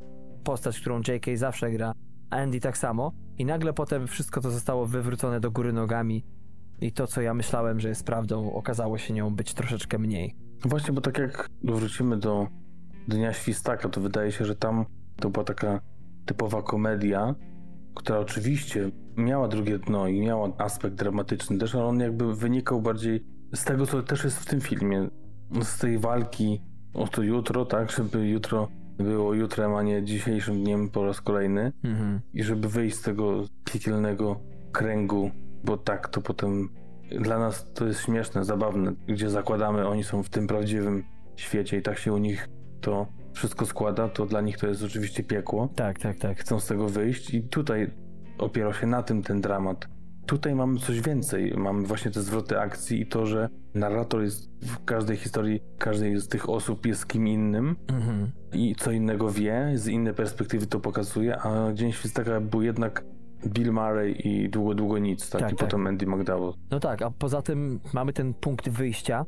postać, 0.44 0.80
którą 0.80 1.00
J.K. 1.08 1.36
zawsze 1.36 1.70
gra, 1.70 1.92
a 2.30 2.36
Andy 2.36 2.60
tak 2.60 2.78
samo, 2.78 3.12
i 3.38 3.44
nagle 3.44 3.72
potem 3.72 4.06
wszystko 4.06 4.40
to 4.40 4.50
zostało 4.50 4.86
wywrócone 4.86 5.40
do 5.40 5.50
góry 5.50 5.72
nogami 5.72 6.24
i 6.80 6.92
to, 6.92 7.06
co 7.06 7.20
ja 7.20 7.34
myślałem, 7.34 7.80
że 7.80 7.88
jest 7.88 8.06
prawdą, 8.06 8.52
okazało 8.52 8.98
się 8.98 9.14
nią 9.14 9.34
być 9.34 9.54
troszeczkę 9.54 9.98
mniej. 9.98 10.34
Właśnie, 10.64 10.94
bo 10.94 11.00
tak 11.00 11.18
jak 11.18 11.48
wrócimy 11.64 12.16
do 12.16 12.48
Dnia 13.08 13.32
Świstaka, 13.32 13.88
to 13.88 14.00
wydaje 14.00 14.32
się, 14.32 14.44
że 14.44 14.56
tam 14.56 14.84
to 15.16 15.30
była 15.30 15.44
taka 15.44 15.80
typowa 16.26 16.62
komedia, 16.62 17.34
która 17.94 18.18
oczywiście 18.18 18.90
miała 19.16 19.48
drugie 19.48 19.78
dno 19.78 20.08
i 20.08 20.20
miała 20.20 20.48
aspekt 20.58 20.94
dramatyczny 20.94 21.58
też, 21.58 21.74
ale 21.74 21.84
on 21.84 22.00
jakby 22.00 22.34
wynikał 22.36 22.82
bardziej 22.82 23.24
z 23.54 23.64
tego, 23.64 23.86
co 23.86 24.02
też 24.02 24.24
jest 24.24 24.38
w 24.38 24.46
tym 24.46 24.60
filmie. 24.60 25.08
Z 25.62 25.78
tej 25.78 25.98
walki 25.98 26.62
o 26.94 27.08
to 27.08 27.22
jutro, 27.22 27.64
tak, 27.64 27.90
żeby 27.90 28.28
jutro 28.28 28.68
było 28.98 29.34
jutrem, 29.34 29.74
a 29.74 29.82
nie 29.82 30.04
dzisiejszym 30.04 30.64
dniem 30.64 30.88
po 30.88 31.04
raz 31.04 31.20
kolejny 31.20 31.72
Mhm. 31.84 32.20
i 32.32 32.42
żeby 32.42 32.68
wyjść 32.68 32.96
z 32.96 33.02
tego 33.02 33.44
piekielnego 33.64 34.40
kręgu, 34.72 35.30
bo 35.64 35.76
tak 35.76 36.08
to 36.08 36.20
potem 36.20 36.68
dla 37.20 37.38
nas 37.38 37.66
to 37.74 37.86
jest 37.86 38.00
śmieszne, 38.00 38.44
zabawne, 38.44 38.92
gdzie 39.06 39.30
zakładamy, 39.30 39.88
oni 39.88 40.04
są 40.04 40.22
w 40.22 40.28
tym 40.28 40.46
prawdziwym 40.46 41.04
świecie 41.36 41.78
i 41.78 41.82
tak 41.82 41.98
się 41.98 42.12
u 42.12 42.18
nich 42.18 42.48
to 42.80 43.06
wszystko 43.32 43.66
składa, 43.66 44.08
to 44.08 44.26
dla 44.26 44.40
nich 44.40 44.58
to 44.58 44.66
jest 44.66 44.82
oczywiście 44.82 45.22
piekło. 45.22 45.68
Tak, 45.76 45.98
tak, 45.98 46.16
tak. 46.16 46.38
Chcą 46.38 46.60
z 46.60 46.66
tego 46.66 46.88
wyjść 46.88 47.34
i 47.34 47.42
tutaj 47.42 47.90
opierał 48.38 48.74
się 48.74 48.86
na 48.86 49.02
tym 49.02 49.22
ten 49.22 49.40
dramat. 49.40 49.88
Tutaj 50.26 50.54
mamy 50.54 50.78
coś 50.80 51.00
więcej. 51.00 51.54
Mamy 51.56 51.86
właśnie 51.86 52.10
te 52.10 52.22
zwroty 52.22 52.60
akcji 52.60 53.00
i 53.00 53.06
to, 53.06 53.26
że 53.26 53.48
narrator 53.74 54.22
jest 54.22 54.50
w 54.62 54.84
każdej 54.84 55.16
historii, 55.16 55.60
każdej 55.78 56.20
z 56.20 56.28
tych 56.28 56.48
osób 56.48 56.86
jest 56.86 57.06
kim 57.06 57.28
innym 57.28 57.76
Mhm. 57.88 58.30
i 58.52 58.74
co 58.74 58.90
innego 58.90 59.30
wie, 59.30 59.72
z 59.74 59.88
innej 59.88 60.14
perspektywy 60.14 60.66
to 60.66 60.80
pokazuje, 60.80 61.38
a 61.42 61.72
Dzień 61.72 61.92
Świstaka 61.92 62.40
był 62.40 62.62
jednak 62.62 63.04
Bill 63.46 63.72
Murray 63.72 64.28
i 64.28 64.48
długo, 64.48 64.74
długo 64.74 64.98
nic, 64.98 65.30
tak? 65.30 65.40
Tak, 65.40 65.52
I 65.52 65.56
tak. 65.56 65.68
potem 65.68 65.86
Andy 65.86 66.06
McDowell. 66.06 66.52
No 66.70 66.80
tak, 66.80 67.02
a 67.02 67.10
poza 67.10 67.42
tym 67.42 67.80
mamy 67.92 68.12
ten 68.12 68.34
punkt 68.34 68.68
wyjścia, 68.68 69.24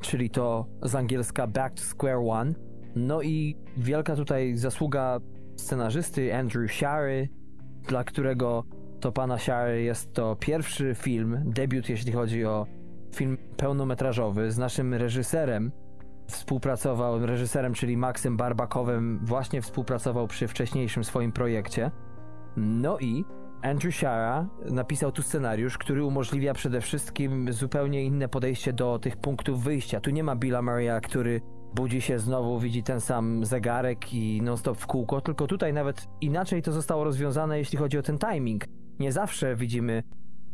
czyli 0.00 0.30
to 0.30 0.66
z 0.82 0.94
angielska 0.94 1.46
back 1.46 1.74
to 1.74 1.82
square 1.82 2.20
one. 2.28 2.54
No 2.96 3.22
i 3.22 3.56
wielka 3.76 4.16
tutaj 4.16 4.56
zasługa 4.56 5.20
scenarzysty 5.56 6.34
Andrew 6.36 6.72
Shary, 6.72 7.28
dla 7.88 8.04
którego 8.04 8.64
to 9.00 9.12
pana 9.12 9.38
Shary 9.38 9.82
jest 9.82 10.12
to 10.12 10.36
pierwszy 10.36 10.94
film, 10.94 11.42
debiut 11.44 11.88
jeśli 11.88 12.12
chodzi 12.12 12.44
o 12.44 12.66
film 13.14 13.38
pełnometrażowy 13.56 14.50
z 14.50 14.58
naszym 14.58 14.94
reżyserem. 14.94 15.72
Współpracował, 16.26 17.26
reżyserem, 17.26 17.74
czyli 17.74 17.96
Maxem 17.96 18.36
Barbakowem, 18.36 19.20
właśnie 19.22 19.62
współpracował 19.62 20.26
przy 20.26 20.48
wcześniejszym 20.48 21.04
swoim 21.04 21.32
projekcie. 21.32 21.90
No 22.56 22.98
i 22.98 23.24
Andrew 23.64 23.94
Shara 23.94 24.48
napisał 24.70 25.12
tu 25.12 25.22
scenariusz, 25.22 25.78
który 25.78 26.04
umożliwia 26.04 26.54
przede 26.54 26.80
wszystkim 26.80 27.52
zupełnie 27.52 28.04
inne 28.04 28.28
podejście 28.28 28.72
do 28.72 28.98
tych 28.98 29.16
punktów 29.16 29.62
wyjścia. 29.62 30.00
Tu 30.00 30.10
nie 30.10 30.24
ma 30.24 30.36
Billa 30.36 30.62
Murraya, 30.62 31.00
który 31.02 31.40
budzi 31.74 32.00
się 32.00 32.18
znowu, 32.18 32.60
widzi 32.60 32.82
ten 32.82 33.00
sam 33.00 33.44
zegarek 33.44 34.14
i 34.14 34.42
non-stop 34.42 34.78
w 34.78 34.86
kółko, 34.86 35.20
tylko 35.20 35.46
tutaj 35.46 35.72
nawet 35.72 36.06
inaczej 36.20 36.62
to 36.62 36.72
zostało 36.72 37.04
rozwiązane, 37.04 37.58
jeśli 37.58 37.78
chodzi 37.78 37.98
o 37.98 38.02
ten 38.02 38.18
timing. 38.18 38.64
Nie 38.98 39.12
zawsze 39.12 39.56
widzimy 39.56 40.02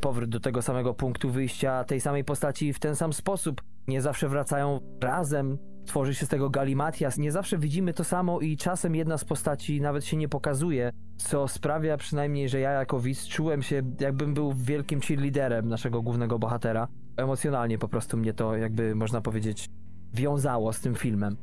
powrót 0.01 0.31
do 0.31 0.41
tego 0.41 0.63
samego 0.63 0.95
punktu 0.95 1.31
wyjścia 1.31 1.85
tej 1.85 2.01
samej 2.01 2.25
postaci 2.25 2.73
w 2.73 2.79
ten 2.79 2.97
sam 2.97 3.13
sposób. 3.13 3.63
Nie 3.89 4.03
zawsze 4.03 4.29
wracają 4.29 4.81
razem, 5.03 5.59
tworzy 5.87 6.15
się 6.15 6.27
z 6.27 6.29
tego 6.29 6.51
galimatias. 6.51 7.19
Nie 7.19 7.33
zawsze 7.33 7.59
widzimy 7.59 7.93
to 7.95 8.05
samo 8.05 8.41
i 8.41 8.57
czasem 8.57 8.95
jedna 8.95 9.19
z 9.19 9.25
postaci 9.25 9.81
nawet 9.81 10.05
się 10.05 10.17
nie 10.17 10.29
pokazuje, 10.29 10.93
co 11.17 11.49
sprawia 11.49 11.97
przynajmniej, 11.97 12.49
że 12.49 12.61
ja 12.61 12.71
jako 12.71 13.01
widz 13.01 13.27
czułem 13.27 13.63
się 13.63 13.83
jakbym 14.01 14.35
był 14.35 14.53
wielkim 14.53 15.01
cheerleaderem 15.01 15.69
naszego 15.69 16.03
głównego 16.03 16.39
bohatera. 16.39 16.89
Emocjonalnie 17.17 17.79
po 17.79 17.89
prostu 17.89 18.17
mnie 18.17 18.35
to 18.35 18.57
jakby 18.57 18.95
można 18.95 19.21
powiedzieć 19.21 19.69
wiązało 20.15 20.73
z 20.73 20.81
tym 20.81 20.95
filmem. 20.95 21.37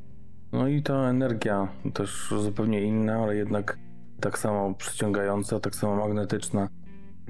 No 0.51 0.67
i 0.67 0.83
ta 0.83 1.09
energia 1.09 1.67
też 1.93 2.33
zupełnie 2.41 2.81
inna, 2.81 3.15
ale 3.15 3.35
jednak 3.35 3.77
tak 4.19 4.39
samo 4.39 4.73
przyciągająca, 4.73 5.59
tak 5.59 5.75
samo 5.75 5.95
magnetyczna. 5.95 6.69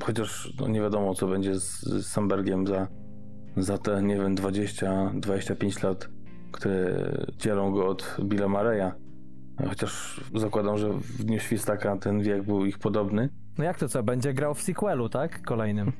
Chociaż 0.03 0.53
no 0.59 0.67
nie 0.67 0.81
wiadomo, 0.81 1.15
co 1.15 1.27
będzie 1.27 1.59
z, 1.59 1.81
z 1.81 2.05
Sambergiem 2.05 2.67
za, 2.67 2.87
za 3.57 3.77
te, 3.77 4.03
nie 4.03 4.15
wiem, 4.15 4.35
20-25 4.35 5.83
lat, 5.83 6.09
które 6.57 7.11
dzielą 7.37 7.71
go 7.71 7.87
od 7.87 8.17
Billa 8.23 8.47
Mareya. 8.47 8.91
Chociaż 9.69 10.21
zakładam, 10.35 10.77
że 10.77 10.89
w 10.93 11.23
Dniu 11.23 11.39
Świstaka 11.39 11.97
ten 11.97 12.21
wiek 12.21 12.43
był 12.43 12.65
ich 12.65 12.79
podobny. 12.79 13.29
No 13.57 13.63
jak 13.63 13.79
to 13.79 13.87
co, 13.87 14.03
będzie 14.03 14.33
grał 14.33 14.53
w 14.53 14.61
sequelu, 14.61 15.09
tak? 15.09 15.41
Kolejnym. 15.41 15.91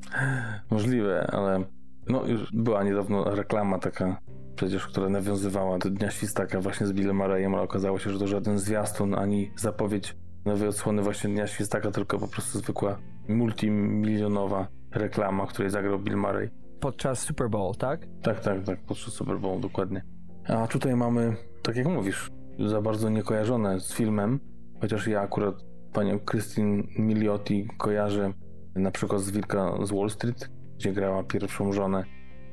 Możliwe, 0.70 1.30
ale 1.32 1.64
no 2.08 2.26
już 2.26 2.52
była 2.52 2.84
niedawno 2.84 3.24
reklama 3.24 3.78
taka 3.78 4.20
przecież, 4.56 4.86
która 4.86 5.08
nawiązywała 5.08 5.78
do 5.78 5.90
Dnia 5.90 6.10
Świstaka 6.10 6.60
właśnie 6.60 6.86
z 6.86 6.92
Billem 6.92 7.16
Murrayem, 7.16 7.54
ale 7.54 7.62
okazało 7.62 7.98
się, 7.98 8.10
że 8.10 8.18
to 8.18 8.26
żaden 8.26 8.58
zwiastun 8.58 9.14
ani 9.14 9.50
zapowiedź 9.56 10.16
nowej 10.44 10.68
odsłony 10.68 11.02
właśnie 11.02 11.30
Dnia 11.30 11.46
Świstaka, 11.46 11.90
tylko 11.90 12.18
po 12.18 12.28
prostu 12.28 12.58
zwykła 12.58 12.98
multimilionowa 13.28 14.68
reklama, 14.92 15.46
której 15.46 15.70
zagrał 15.70 15.98
Bill 15.98 16.16
Murray. 16.16 16.50
Podczas 16.80 17.18
Super 17.18 17.50
Bowl, 17.50 17.74
tak? 17.74 18.06
Tak, 18.22 18.40
tak, 18.40 18.64
tak, 18.64 18.80
podczas 18.86 19.14
Super 19.14 19.38
Bowl, 19.38 19.60
dokładnie. 19.60 20.02
A 20.48 20.66
tutaj 20.66 20.96
mamy, 20.96 21.36
tak 21.62 21.76
jak 21.76 21.86
mówisz, 21.86 22.30
za 22.58 22.82
bardzo 22.82 23.08
niekojarzone 23.10 23.80
z 23.80 23.92
filmem, 23.94 24.40
chociaż 24.80 25.06
ja 25.06 25.20
akurat 25.20 25.54
panią 25.92 26.18
Christine 26.30 26.82
Milioti 26.98 27.68
kojarzę 27.78 28.32
na 28.74 28.90
przykład 28.90 29.20
z 29.20 29.30
Wilka 29.30 29.72
z 29.82 29.92
Wall 29.92 30.10
Street, 30.10 30.50
gdzie 30.76 30.92
grała 30.92 31.22
pierwszą 31.24 31.72
żonę 31.72 32.04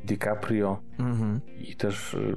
DiCaprio 0.05 0.77
Mhm. 0.99 1.41
i 1.59 1.75
też 1.75 2.13
y, 2.13 2.35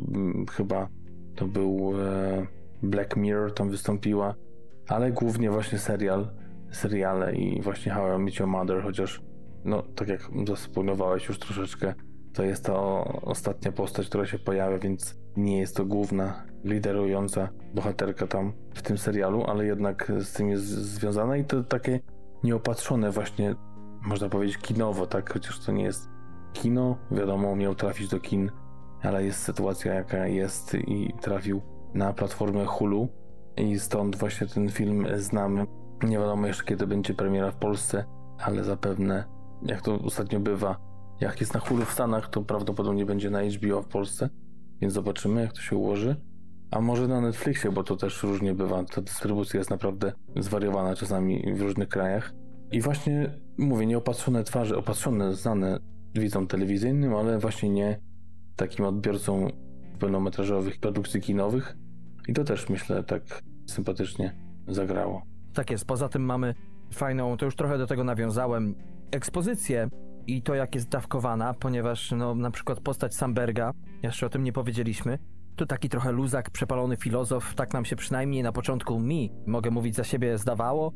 chyba 0.53 0.89
to 1.37 1.47
był 1.47 1.93
e, 2.01 2.47
Black 2.83 3.17
Mirror, 3.17 3.55
tam 3.55 3.71
wystąpiła, 3.71 4.35
ale 4.89 5.13
głównie 5.13 5.51
właśnie 5.51 5.79
serial, 5.79 6.31
seriale 6.71 7.37
i 7.37 7.63
właśnie 7.63 7.93
How 7.93 8.19
I 8.19 8.23
Met 8.23 8.39
Your 8.39 8.49
Mother, 8.49 8.83
chociaż 8.83 9.23
no, 9.65 9.83
tak 9.83 10.09
jak 10.09 10.31
zaspoilowałeś 10.47 11.29
już 11.29 11.39
troszeczkę, 11.39 11.95
to 12.33 12.43
jest 12.43 12.65
to 12.65 13.05
ostatnia 13.23 13.73
postać, 13.73 14.09
która 14.09 14.27
się 14.27 14.39
pojawia, 14.39 14.79
więc 14.79 15.21
nie 15.37 15.59
jest 15.59 15.77
to 15.77 15.85
główna, 15.85 16.45
liderująca 16.65 17.49
bohaterka 17.75 18.27
tam 18.27 18.53
w 18.75 18.83
tym 18.83 18.99
serialu, 18.99 19.45
ale 19.45 19.67
jednak 19.67 20.13
z 20.19 20.33
tym 20.33 20.49
jest 20.49 20.65
związana 20.67 21.37
i 21.37 21.45
to 21.45 21.65
takie 21.65 22.01
nieopatrzone 22.45 23.11
właśnie, 23.11 23.55
można 24.03 24.29
powiedzieć 24.29 24.59
kinowo, 24.59 25.07
tak, 25.07 25.33
chociaż 25.33 25.61
to 25.61 25.73
nie 25.73 25.85
jest 25.85 26.09
kino, 26.53 26.99
wiadomo, 27.11 27.57
miał 27.57 27.75
trafić 27.75 28.09
do 28.09 28.21
kin, 28.21 28.51
ale 29.03 29.25
jest 29.25 29.43
sytuacja 29.43 29.95
jaka 29.95 30.27
jest 30.27 30.75
i 30.75 31.15
trafił 31.21 31.63
na 31.95 32.13
platformę 32.13 32.65
Hulu 32.65 33.09
i 33.57 33.79
stąd 33.79 34.17
właśnie 34.17 34.47
ten 34.47 34.69
film 34.69 35.07
znamy. 35.17 35.67
Nie 36.03 36.19
wiadomo 36.19 36.47
jeszcze 36.47 36.65
kiedy 36.65 36.87
będzie 36.87 37.15
premiera 37.15 37.51
w 37.51 37.57
Polsce, 37.57 38.05
ale 38.39 38.65
zapewne, 38.65 39.25
jak 39.63 39.83
to 39.83 39.99
ostatnio 39.99 40.41
bywa, 40.41 40.77
jak 41.21 41.41
jest 41.41 41.55
na 41.55 41.61
Hulu 41.61 41.85
w 41.85 41.93
Stanach, 41.93 42.29
to 42.29 42.43
prawdopodobnie 42.43 43.07
będzie 43.07 43.31
na 43.31 43.43
HBO 43.43 43.83
w 43.83 43.89
Polsce, 43.89 44.29
więc 44.81 44.95
zobaczymy 44.95 45.41
jak 45.41 45.53
to 45.53 45.61
się 45.61 45.77
ułoży. 45.77 46.17
A 46.71 46.81
może 46.81 47.09
na 47.09 47.21
Netflixie, 47.21 47.73
bo 47.73 47.85
to 47.85 47.97
też 47.97 48.23
różnie 48.23 48.55
bywa. 48.55 48.85
Ta 48.85 49.01
dystrybucja 49.01 49.59
jest 49.59 49.71
naprawdę 49.71 50.13
zwariowana 50.37 50.97
czasami 50.97 51.55
w 51.55 51.63
różnych 51.63 51.89
krajach. 51.89 52.33
I 52.73 52.81
właśnie 52.81 53.39
mówię, 53.59 53.87
nieopatrzone 53.87 54.45
twarze, 54.45 54.77
opatrzone, 54.77 55.35
znane 55.35 55.79
widzom 56.15 56.47
telewizyjnym, 56.47 57.15
ale 57.15 57.39
właśnie 57.39 57.71
nie 57.71 58.01
takim 58.57 58.85
odbiorcą 58.85 59.49
pełnometrażowych 59.99 60.81
produkcji 60.81 61.21
kinowych. 61.21 61.77
I 62.29 62.33
to 62.33 62.45
też 62.45 62.69
myślę 62.69 63.03
tak 63.03 63.23
sympatycznie 63.67 64.37
zagrało. 64.69 65.23
Tak 65.55 65.71
jest. 65.71 65.85
Poza 65.85 66.09
tym 66.09 66.23
mamy 66.23 66.55
fajną, 66.93 67.37
to 67.37 67.45
już 67.45 67.57
trochę 67.57 67.79
do 67.79 67.87
tego 67.87 68.05
nawiązałem, 68.05 68.75
ekspozycję 69.11 69.89
i 70.27 70.43
to 70.43 70.55
jak 70.55 70.75
jest 70.75 70.89
dawkowana, 70.89 71.55
ponieważ 71.55 72.13
no, 72.13 72.35
na 72.35 72.51
przykład 72.51 72.81
postać 72.81 73.15
Samberga, 73.15 73.73
jeszcze 74.03 74.27
o 74.27 74.29
tym 74.29 74.45
nie 74.45 74.53
powiedzieliśmy, 74.53 75.19
to 75.57 75.67
taki 75.67 75.89
trochę 75.89 76.13
luzak, 76.13 76.51
przepalony 76.51 76.97
filozof, 76.97 77.55
tak 77.55 77.73
nam 77.73 77.85
się 77.85 77.97
przynajmniej 77.97 78.43
na 78.43 78.53
początku 78.53 79.01
mi, 79.01 79.31
mogę 79.47 79.71
mówić 79.71 79.97
za 79.97 80.05
siebie, 80.05 80.39
zdawało, 80.39 80.93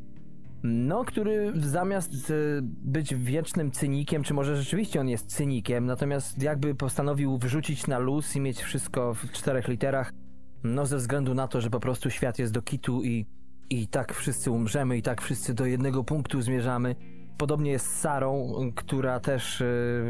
no, 0.62 1.04
który 1.04 1.52
zamiast 1.56 2.30
e, 2.30 2.34
być 2.62 3.14
wiecznym 3.14 3.70
cynikiem, 3.70 4.22
czy 4.22 4.34
może 4.34 4.56
rzeczywiście 4.56 5.00
on 5.00 5.08
jest 5.08 5.26
cynikiem, 5.26 5.86
natomiast 5.86 6.42
jakby 6.42 6.74
postanowił 6.74 7.38
wrzucić 7.38 7.86
na 7.86 7.98
luz 7.98 8.36
i 8.36 8.40
mieć 8.40 8.62
wszystko 8.62 9.14
w 9.14 9.30
czterech 9.30 9.68
literach, 9.68 10.12
no 10.64 10.86
ze 10.86 10.96
względu 10.96 11.34
na 11.34 11.48
to, 11.48 11.60
że 11.60 11.70
po 11.70 11.80
prostu 11.80 12.10
świat 12.10 12.38
jest 12.38 12.52
do 12.52 12.62
kitu 12.62 13.02
i, 13.02 13.26
i 13.70 13.88
tak 13.88 14.14
wszyscy 14.14 14.50
umrzemy, 14.50 14.98
i 14.98 15.02
tak 15.02 15.22
wszyscy 15.22 15.54
do 15.54 15.66
jednego 15.66 16.04
punktu 16.04 16.42
zmierzamy. 16.42 16.94
Podobnie 17.38 17.70
jest 17.70 17.86
z 17.86 18.00
Sarą, 18.00 18.52
która 18.74 19.20
też, 19.20 19.60
e, 19.60 19.66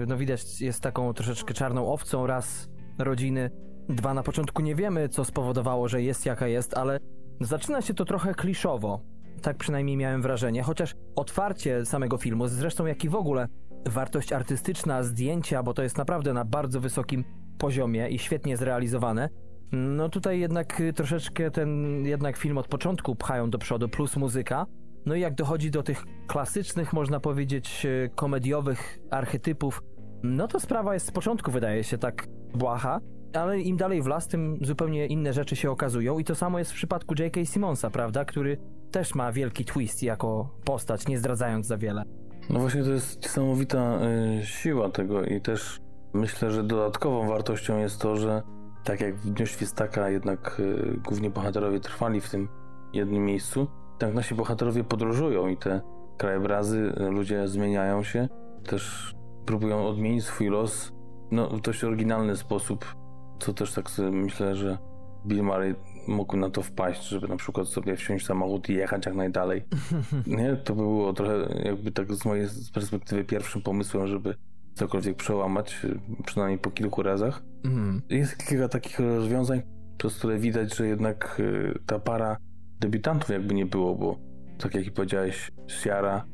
no 0.08 0.16
widać, 0.16 0.60
jest 0.60 0.80
taką 0.80 1.14
troszeczkę 1.14 1.54
czarną 1.54 1.92
owcą 1.92 2.26
raz 2.26 2.70
rodziny. 2.98 3.50
Dwa, 3.88 4.14
na 4.14 4.22
początku 4.22 4.62
nie 4.62 4.74
wiemy, 4.74 5.08
co 5.08 5.24
spowodowało, 5.24 5.88
że 5.88 6.02
jest 6.02 6.26
jaka 6.26 6.46
jest, 6.46 6.74
ale 6.76 6.98
zaczyna 7.40 7.82
się 7.82 7.94
to 7.94 8.04
trochę 8.04 8.34
kliszowo. 8.34 9.00
Tak 9.42 9.56
przynajmniej 9.56 9.96
miałem 9.96 10.22
wrażenie, 10.22 10.62
chociaż 10.62 10.94
otwarcie 11.16 11.84
samego 11.86 12.18
filmu, 12.18 12.48
zresztą 12.48 12.86
jak 12.86 13.04
i 13.04 13.08
w 13.08 13.14
ogóle 13.14 13.48
wartość 13.86 14.32
artystyczna, 14.32 15.02
zdjęcia, 15.02 15.62
bo 15.62 15.74
to 15.74 15.82
jest 15.82 15.98
naprawdę 15.98 16.32
na 16.32 16.44
bardzo 16.44 16.80
wysokim 16.80 17.24
poziomie 17.58 18.08
i 18.08 18.18
świetnie 18.18 18.56
zrealizowane. 18.56 19.28
No 19.72 20.08
tutaj 20.08 20.40
jednak 20.40 20.80
y, 20.80 20.92
troszeczkę 20.92 21.50
ten 21.50 22.02
jednak 22.04 22.36
film 22.36 22.58
od 22.58 22.68
początku 22.68 23.16
pchają 23.16 23.50
do 23.50 23.58
przodu, 23.58 23.88
plus 23.88 24.16
muzyka. 24.16 24.66
No 25.06 25.14
i 25.14 25.20
jak 25.20 25.34
dochodzi 25.34 25.70
do 25.70 25.82
tych 25.82 26.04
klasycznych, 26.26 26.92
można 26.92 27.20
powiedzieć, 27.20 27.86
y, 27.86 28.10
komediowych 28.14 28.98
archetypów, 29.10 29.82
no 30.22 30.48
to 30.48 30.60
sprawa 30.60 30.94
jest 30.94 31.06
z 31.06 31.10
początku, 31.10 31.50
wydaje 31.50 31.84
się, 31.84 31.98
tak 31.98 32.26
błaha, 32.54 33.00
ale 33.34 33.60
im 33.60 33.76
dalej 33.76 34.02
w 34.02 34.06
las, 34.06 34.28
tym 34.28 34.58
zupełnie 34.62 35.06
inne 35.06 35.32
rzeczy 35.32 35.56
się 35.56 35.70
okazują 35.70 36.18
i 36.18 36.24
to 36.24 36.34
samo 36.34 36.58
jest 36.58 36.72
w 36.72 36.74
przypadku 36.74 37.14
J.K. 37.18 37.44
Simonsa, 37.44 37.90
prawda, 37.90 38.24
który 38.24 38.56
też 38.90 39.14
ma 39.14 39.32
wielki 39.32 39.64
twist 39.64 40.02
jako 40.02 40.50
postać, 40.64 41.08
nie 41.08 41.18
zdradzając 41.18 41.66
za 41.66 41.78
wiele. 41.78 42.02
No 42.50 42.60
właśnie 42.60 42.84
to 42.84 42.90
jest 42.90 43.22
niesamowita 43.22 43.98
y, 44.40 44.46
siła 44.46 44.88
tego 44.88 45.24
i 45.24 45.40
też 45.40 45.80
myślę, 46.14 46.50
że 46.50 46.62
dodatkową 46.62 47.28
wartością 47.28 47.78
jest 47.78 48.00
to, 48.00 48.16
że 48.16 48.42
tak 48.84 49.00
jak 49.00 49.16
w 49.16 49.30
Dniu 49.30 49.46
Świstaka 49.46 50.10
jednak 50.10 50.60
y, 50.60 51.00
głównie 51.04 51.30
bohaterowie 51.30 51.80
trwali 51.80 52.20
w 52.20 52.30
tym 52.30 52.48
jednym 52.92 53.24
miejscu, 53.24 53.66
tak 54.04 54.14
nasi 54.14 54.34
bohaterowie 54.34 54.84
podróżują 54.84 55.48
i 55.48 55.56
te 55.56 55.80
krajobrazy, 56.16 56.92
y, 57.00 57.10
ludzie 57.10 57.48
zmieniają 57.48 58.02
się, 58.02 58.28
też 58.66 59.14
próbują 59.46 59.86
odmienić 59.86 60.24
swój 60.24 60.48
los 60.48 60.92
no, 61.30 61.48
w 61.48 61.60
dość 61.60 61.84
oryginalny 61.84 62.36
sposób, 62.36 62.94
co 63.38 63.54
też 63.54 63.72
tak 63.72 63.90
sobie 63.90 64.10
myślę, 64.10 64.56
że 64.56 64.78
Bill 65.26 65.42
Murray 65.42 65.74
mógł 66.08 66.36
na 66.36 66.50
to 66.50 66.62
wpaść, 66.62 67.08
żeby 67.08 67.28
na 67.28 67.36
przykład 67.36 67.68
sobie 67.68 67.96
wsiąść 67.96 68.26
samochód 68.26 68.68
i 68.68 68.74
jechać 68.74 69.06
jak 69.06 69.14
najdalej. 69.14 69.64
Nie? 70.26 70.56
To 70.56 70.74
by 70.74 70.82
było 70.82 71.12
trochę 71.12 71.62
jakby 71.64 71.90
tak 71.90 72.14
z 72.14 72.24
mojej 72.24 72.46
perspektywy 72.74 73.24
pierwszym 73.24 73.62
pomysłem, 73.62 74.06
żeby 74.06 74.34
cokolwiek 74.74 75.16
przełamać, 75.16 75.86
przynajmniej 76.26 76.58
po 76.58 76.70
kilku 76.70 77.02
razach. 77.02 77.42
Mhm. 77.64 78.02
Jest 78.10 78.48
kilka 78.48 78.68
takich 78.68 78.98
rozwiązań, 78.98 79.62
przez 79.98 80.18
które 80.18 80.38
widać, 80.38 80.76
że 80.76 80.86
jednak 80.86 81.36
y, 81.40 81.78
ta 81.86 81.98
para 81.98 82.36
debiutantów 82.84 83.30
jakby 83.30 83.54
nie 83.54 83.66
było, 83.66 83.94
bo 83.94 84.18
tak 84.58 84.74
jak 84.74 84.86
i 84.86 84.90
powiedziałeś, 84.90 85.50
Ciara 85.82 86.24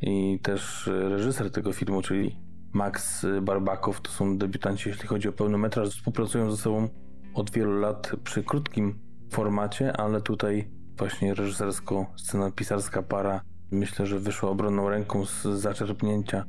i 0.00 0.38
też 0.42 0.86
reżyser 0.86 1.50
tego 1.50 1.72
filmu, 1.72 2.02
czyli 2.02 2.36
Max 2.72 3.26
Barbakow, 3.42 4.00
to 4.00 4.10
są 4.10 4.38
debiutanci, 4.38 4.88
jeśli 4.88 5.08
chodzi 5.08 5.28
o 5.28 5.32
pełnometraż, 5.32 5.88
współpracują 5.88 6.50
ze 6.50 6.56
sobą 6.56 6.88
od 7.34 7.50
wielu 7.50 7.80
lat 7.80 8.12
przy 8.24 8.42
krótkim 8.42 8.98
formacie, 9.30 9.96
ale 9.96 10.20
tutaj 10.20 10.70
właśnie 10.98 11.34
reżysersko-scenopisarska 11.34 13.02
para 13.02 13.40
myślę, 13.70 14.06
że 14.06 14.18
wyszło 14.18 14.50
obronną 14.50 14.88
ręką 14.88 15.26
z 15.26 15.42
zaczerpnięcia 15.42 16.44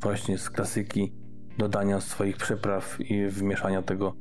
właśnie 0.00 0.38
z 0.38 0.50
klasyki, 0.50 1.12
dodania 1.58 2.00
swoich 2.00 2.36
przypraw 2.36 3.00
i 3.00 3.26
wmieszania 3.26 3.82
tego 3.82 4.14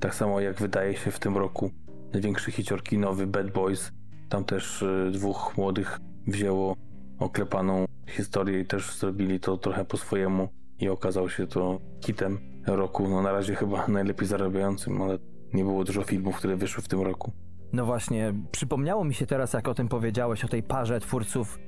tak 0.00 0.14
samo 0.14 0.40
jak 0.40 0.60
wydaje 0.60 0.96
się 0.96 1.10
w 1.10 1.18
tym 1.18 1.36
roku 1.36 1.70
największy 2.12 2.50
hicior 2.50 2.82
kinowy 2.82 3.26
Bad 3.26 3.50
Boys. 3.50 3.92
Tam 4.28 4.44
też 4.44 4.82
y, 4.82 5.10
dwóch 5.12 5.54
młodych 5.56 6.00
wzięło 6.26 6.76
oklepaną 7.18 7.84
historię 8.08 8.60
i 8.60 8.64
też 8.64 8.98
zrobili 8.98 9.40
to 9.40 9.56
trochę 9.56 9.84
po 9.84 9.96
swojemu 9.96 10.48
i 10.78 10.88
okazał 10.88 11.28
się 11.28 11.46
to 11.46 11.78
hitem 12.06 12.38
roku. 12.66 13.08
No 13.08 13.22
na 13.22 13.32
razie 13.32 13.54
chyba 13.54 13.86
najlepiej 13.88 14.28
zarabiającym, 14.28 15.02
ale 15.02 15.18
nie 15.52 15.64
było 15.64 15.84
dużo 15.84 16.02
filmów, 16.02 16.36
które 16.36 16.56
wyszły 16.56 16.82
w 16.82 16.88
tym 16.88 17.02
roku. 17.02 17.32
No 17.72 17.86
właśnie, 17.86 18.34
przypomniało 18.52 19.04
mi 19.04 19.14
się 19.14 19.26
teraz, 19.26 19.52
jak 19.52 19.68
o 19.68 19.74
tym 19.74 19.88
powiedziałeś, 19.88 20.44
o 20.44 20.48
tej 20.48 20.62
parze 20.62 21.00
twórców, 21.00 21.58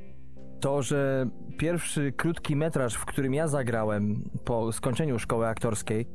to, 0.61 0.83
że 0.83 1.29
pierwszy 1.59 2.13
krótki 2.13 2.57
metraż, 2.57 2.95
w 2.95 3.05
którym 3.05 3.35
ja 3.35 3.49
zagrałem 3.49 4.31
po 4.45 4.73
skończeniu 4.73 5.19
szkoły 5.19 5.47
aktorskiej, 5.47 6.07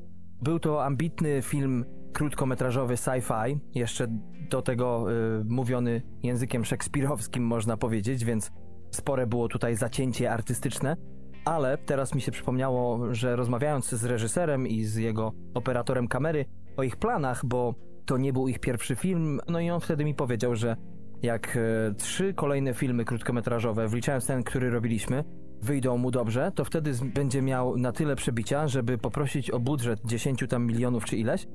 był 0.41 0.59
to 0.59 0.85
ambitny 0.85 1.41
film 1.41 1.85
krótkometrażowy 2.13 2.93
sci-fi, 2.93 3.59
jeszcze 3.75 4.07
do 4.49 4.61
tego 4.61 5.11
y, 5.11 5.43
mówiony 5.45 6.01
językiem 6.23 6.65
szekspirowskim, 6.65 7.43
można 7.43 7.77
powiedzieć, 7.77 8.25
więc 8.25 8.51
spore 8.91 9.27
było 9.27 9.47
tutaj 9.47 9.75
zacięcie 9.75 10.31
artystyczne. 10.31 10.97
Ale 11.45 11.77
teraz 11.77 12.15
mi 12.15 12.21
się 12.21 12.31
przypomniało, 12.31 13.13
że 13.13 13.35
rozmawiając 13.35 13.89
z 13.89 14.05
reżyserem 14.05 14.67
i 14.67 14.83
z 14.83 14.95
jego 14.95 15.31
operatorem 15.53 16.07
kamery 16.07 16.45
o 16.77 16.83
ich 16.83 16.95
planach, 16.95 17.45
bo 17.45 17.75
to 18.05 18.17
nie 18.17 18.33
był 18.33 18.47
ich 18.47 18.59
pierwszy 18.59 18.95
film, 18.95 19.39
no 19.49 19.59
i 19.59 19.69
on 19.69 19.79
wtedy 19.79 20.05
mi 20.05 20.15
powiedział, 20.15 20.55
że 20.55 20.75
jak 21.21 21.57
e, 21.57 21.93
trzy 21.93 22.33
kolejne 22.33 22.73
filmy 22.73 23.05
krótkometrażowe, 23.05 23.87
wliczając 23.87 24.27
ten, 24.27 24.43
który 24.43 24.69
robiliśmy, 24.69 25.23
wyjdą 25.61 25.97
mu 25.97 26.11
dobrze, 26.11 26.51
to 26.55 26.65
wtedy 26.65 26.91
będzie 27.15 27.41
miał 27.41 27.77
na 27.77 27.91
tyle 27.91 28.15
przebicia, 28.15 28.67
żeby 28.67 28.97
poprosić 28.97 29.51
o 29.51 29.59
budżet 29.59 29.99
10 30.05 30.43
tam 30.49 30.65
milionów 30.65 31.05
czy 31.05 31.17
ileś, 31.17 31.47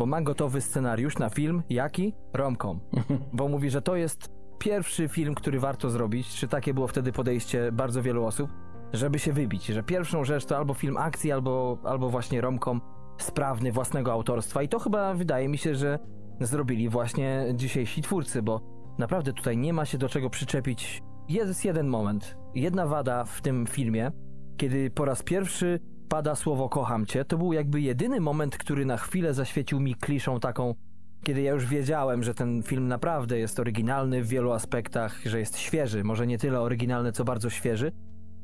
bo 0.00 0.06
ma 0.06 0.22
gotowy 0.22 0.60
scenariusz 0.60 1.18
na 1.18 1.28
film, 1.28 1.62
jaki? 1.70 2.14
Romkom. 2.32 2.80
Bo 3.32 3.48
mówi, 3.48 3.70
że 3.70 3.82
to 3.82 3.96
jest 3.96 4.30
pierwszy 4.58 5.08
film, 5.08 5.34
który 5.34 5.60
warto 5.60 5.90
zrobić, 5.90 6.28
czy 6.28 6.48
takie 6.48 6.74
było 6.74 6.86
wtedy 6.86 7.12
podejście 7.12 7.72
bardzo 7.72 8.02
wielu 8.02 8.24
osób, 8.24 8.50
żeby 8.92 9.18
się 9.18 9.32
wybić, 9.32 9.66
że 9.66 9.82
pierwszą 9.82 10.24
rzecz 10.24 10.44
to 10.44 10.56
albo 10.56 10.74
film 10.74 10.96
akcji, 10.96 11.32
albo, 11.32 11.78
albo 11.84 12.10
właśnie 12.10 12.40
romkom 12.40 12.80
sprawny 13.18 13.72
własnego 13.72 14.12
autorstwa 14.12 14.62
i 14.62 14.68
to 14.68 14.78
chyba 14.78 15.14
wydaje 15.14 15.48
mi 15.48 15.58
się, 15.58 15.74
że 15.74 15.98
zrobili 16.40 16.88
właśnie 16.88 17.46
dzisiejsi 17.54 18.02
twórcy, 18.02 18.42
bo 18.42 18.60
naprawdę 18.98 19.32
tutaj 19.32 19.56
nie 19.56 19.72
ma 19.72 19.84
się 19.84 19.98
do 19.98 20.08
czego 20.08 20.30
przyczepić. 20.30 21.02
Jest 21.28 21.64
jeden 21.64 21.88
moment, 21.88 22.36
jedna 22.54 22.86
wada 22.86 23.24
w 23.24 23.40
tym 23.40 23.66
filmie, 23.66 24.12
kiedy 24.56 24.90
po 24.90 25.04
raz 25.04 25.22
pierwszy 25.22 25.80
pada 26.10 26.34
słowo 26.34 26.68
kocham 26.68 27.06
cię, 27.06 27.24
to 27.24 27.38
był 27.38 27.52
jakby 27.52 27.80
jedyny 27.80 28.20
moment, 28.20 28.56
który 28.56 28.86
na 28.86 28.96
chwilę 28.96 29.34
zaświecił 29.34 29.80
mi 29.80 29.94
kliszą 29.94 30.40
taką, 30.40 30.74
kiedy 31.22 31.42
ja 31.42 31.52
już 31.52 31.66
wiedziałem, 31.66 32.22
że 32.22 32.34
ten 32.34 32.62
film 32.62 32.88
naprawdę 32.88 33.38
jest 33.38 33.60
oryginalny 33.60 34.22
w 34.22 34.28
wielu 34.28 34.52
aspektach, 34.52 35.20
że 35.24 35.38
jest 35.38 35.58
świeży, 35.58 36.04
może 36.04 36.26
nie 36.26 36.38
tyle 36.38 36.60
oryginalny, 36.60 37.12
co 37.12 37.24
bardzo 37.24 37.50
świeży. 37.50 37.92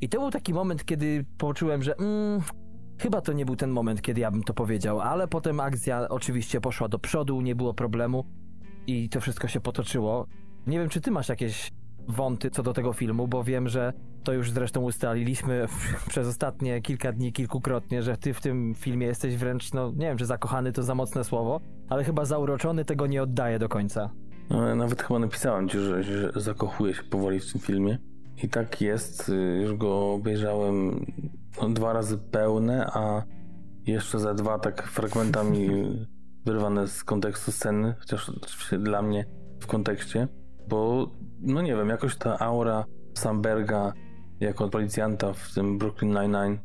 I 0.00 0.08
to 0.08 0.20
był 0.20 0.30
taki 0.30 0.54
moment, 0.54 0.84
kiedy 0.84 1.24
poczułem, 1.38 1.82
że 1.82 1.96
mm, 1.96 2.40
chyba 2.98 3.20
to 3.20 3.32
nie 3.32 3.46
był 3.46 3.56
ten 3.56 3.70
moment, 3.70 4.02
kiedy 4.02 4.20
ja 4.20 4.30
bym 4.30 4.42
to 4.42 4.54
powiedział, 4.54 5.00
ale 5.00 5.28
potem 5.28 5.60
akcja 5.60 6.08
oczywiście 6.08 6.60
poszła 6.60 6.88
do 6.88 6.98
przodu, 6.98 7.40
nie 7.40 7.54
było 7.54 7.74
problemu 7.74 8.24
i 8.86 9.08
to 9.08 9.20
wszystko 9.20 9.48
się 9.48 9.60
potoczyło. 9.60 10.26
Nie 10.66 10.78
wiem, 10.78 10.88
czy 10.88 11.00
ty 11.00 11.10
masz 11.10 11.28
jakieś 11.28 11.72
wąty 12.08 12.50
co 12.50 12.62
do 12.62 12.72
tego 12.72 12.92
filmu, 12.92 13.28
bo 13.28 13.44
wiem, 13.44 13.68
że 13.68 13.92
to 14.26 14.32
już 14.32 14.50
zresztą 14.50 14.80
ustaliliśmy 14.80 15.66
przez 16.10 16.28
ostatnie 16.28 16.80
kilka 16.80 17.12
dni 17.12 17.32
kilkukrotnie, 17.32 18.02
że 18.02 18.16
ty 18.16 18.34
w 18.34 18.40
tym 18.40 18.74
filmie 18.74 19.06
jesteś 19.06 19.36
wręcz, 19.36 19.72
no 19.72 19.90
nie 19.90 20.06
wiem, 20.06 20.18
czy 20.18 20.26
zakochany 20.26 20.72
to 20.72 20.82
za 20.82 20.94
mocne 20.94 21.24
słowo, 21.24 21.60
ale 21.88 22.04
chyba 22.04 22.24
zauroczony 22.24 22.84
tego 22.84 23.06
nie 23.06 23.22
oddaje 23.22 23.58
do 23.58 23.68
końca. 23.68 24.10
No, 24.50 24.76
nawet 24.76 25.02
chyba 25.02 25.18
napisałem 25.18 25.68
ci, 25.68 25.78
że, 25.78 26.02
że 26.02 26.32
zakochuję 26.36 26.94
się 26.94 27.02
powoli 27.02 27.40
w 27.40 27.52
tym 27.52 27.60
filmie. 27.60 27.98
I 28.42 28.48
tak 28.48 28.80
jest. 28.80 29.32
Już 29.62 29.74
go 29.74 30.12
obejrzałem 30.12 31.06
no, 31.62 31.68
dwa 31.68 31.92
razy 31.92 32.18
pełne, 32.18 32.86
a 32.92 33.22
jeszcze 33.86 34.18
za 34.18 34.34
dwa 34.34 34.58
tak 34.58 34.82
fragmentami 34.82 35.68
wyrwane 36.46 36.88
z 36.88 37.04
kontekstu 37.04 37.52
sceny, 37.52 37.94
chociaż 37.98 38.28
oczywiście 38.28 38.78
dla 38.78 39.02
mnie 39.02 39.24
w 39.60 39.66
kontekście, 39.66 40.28
bo 40.68 41.10
no 41.40 41.62
nie 41.62 41.76
wiem, 41.76 41.88
jakoś 41.88 42.16
ta 42.16 42.38
aura 42.38 42.84
Samberga 43.14 43.92
jako 44.40 44.68
policjanta 44.68 45.32
w 45.32 45.54
tym 45.54 45.78
Brooklyn 45.78 46.10
Nine-Nine 46.10 46.58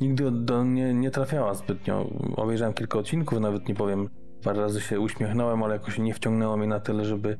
nigdy 0.00 0.30
do 0.30 0.64
mnie 0.64 0.94
nie 0.94 1.10
trafiała 1.10 1.54
zbytnio. 1.54 2.06
Obejrzałem 2.36 2.74
kilka 2.74 2.98
odcinków, 2.98 3.40
nawet 3.40 3.68
nie 3.68 3.74
powiem, 3.74 4.08
parę 4.44 4.60
razy 4.60 4.80
się 4.80 5.00
uśmiechnąłem, 5.00 5.62
ale 5.62 5.74
jakoś 5.74 5.98
nie 5.98 6.14
wciągnęło 6.14 6.56
mnie 6.56 6.66
na 6.66 6.80
tyle, 6.80 7.04
żeby 7.04 7.38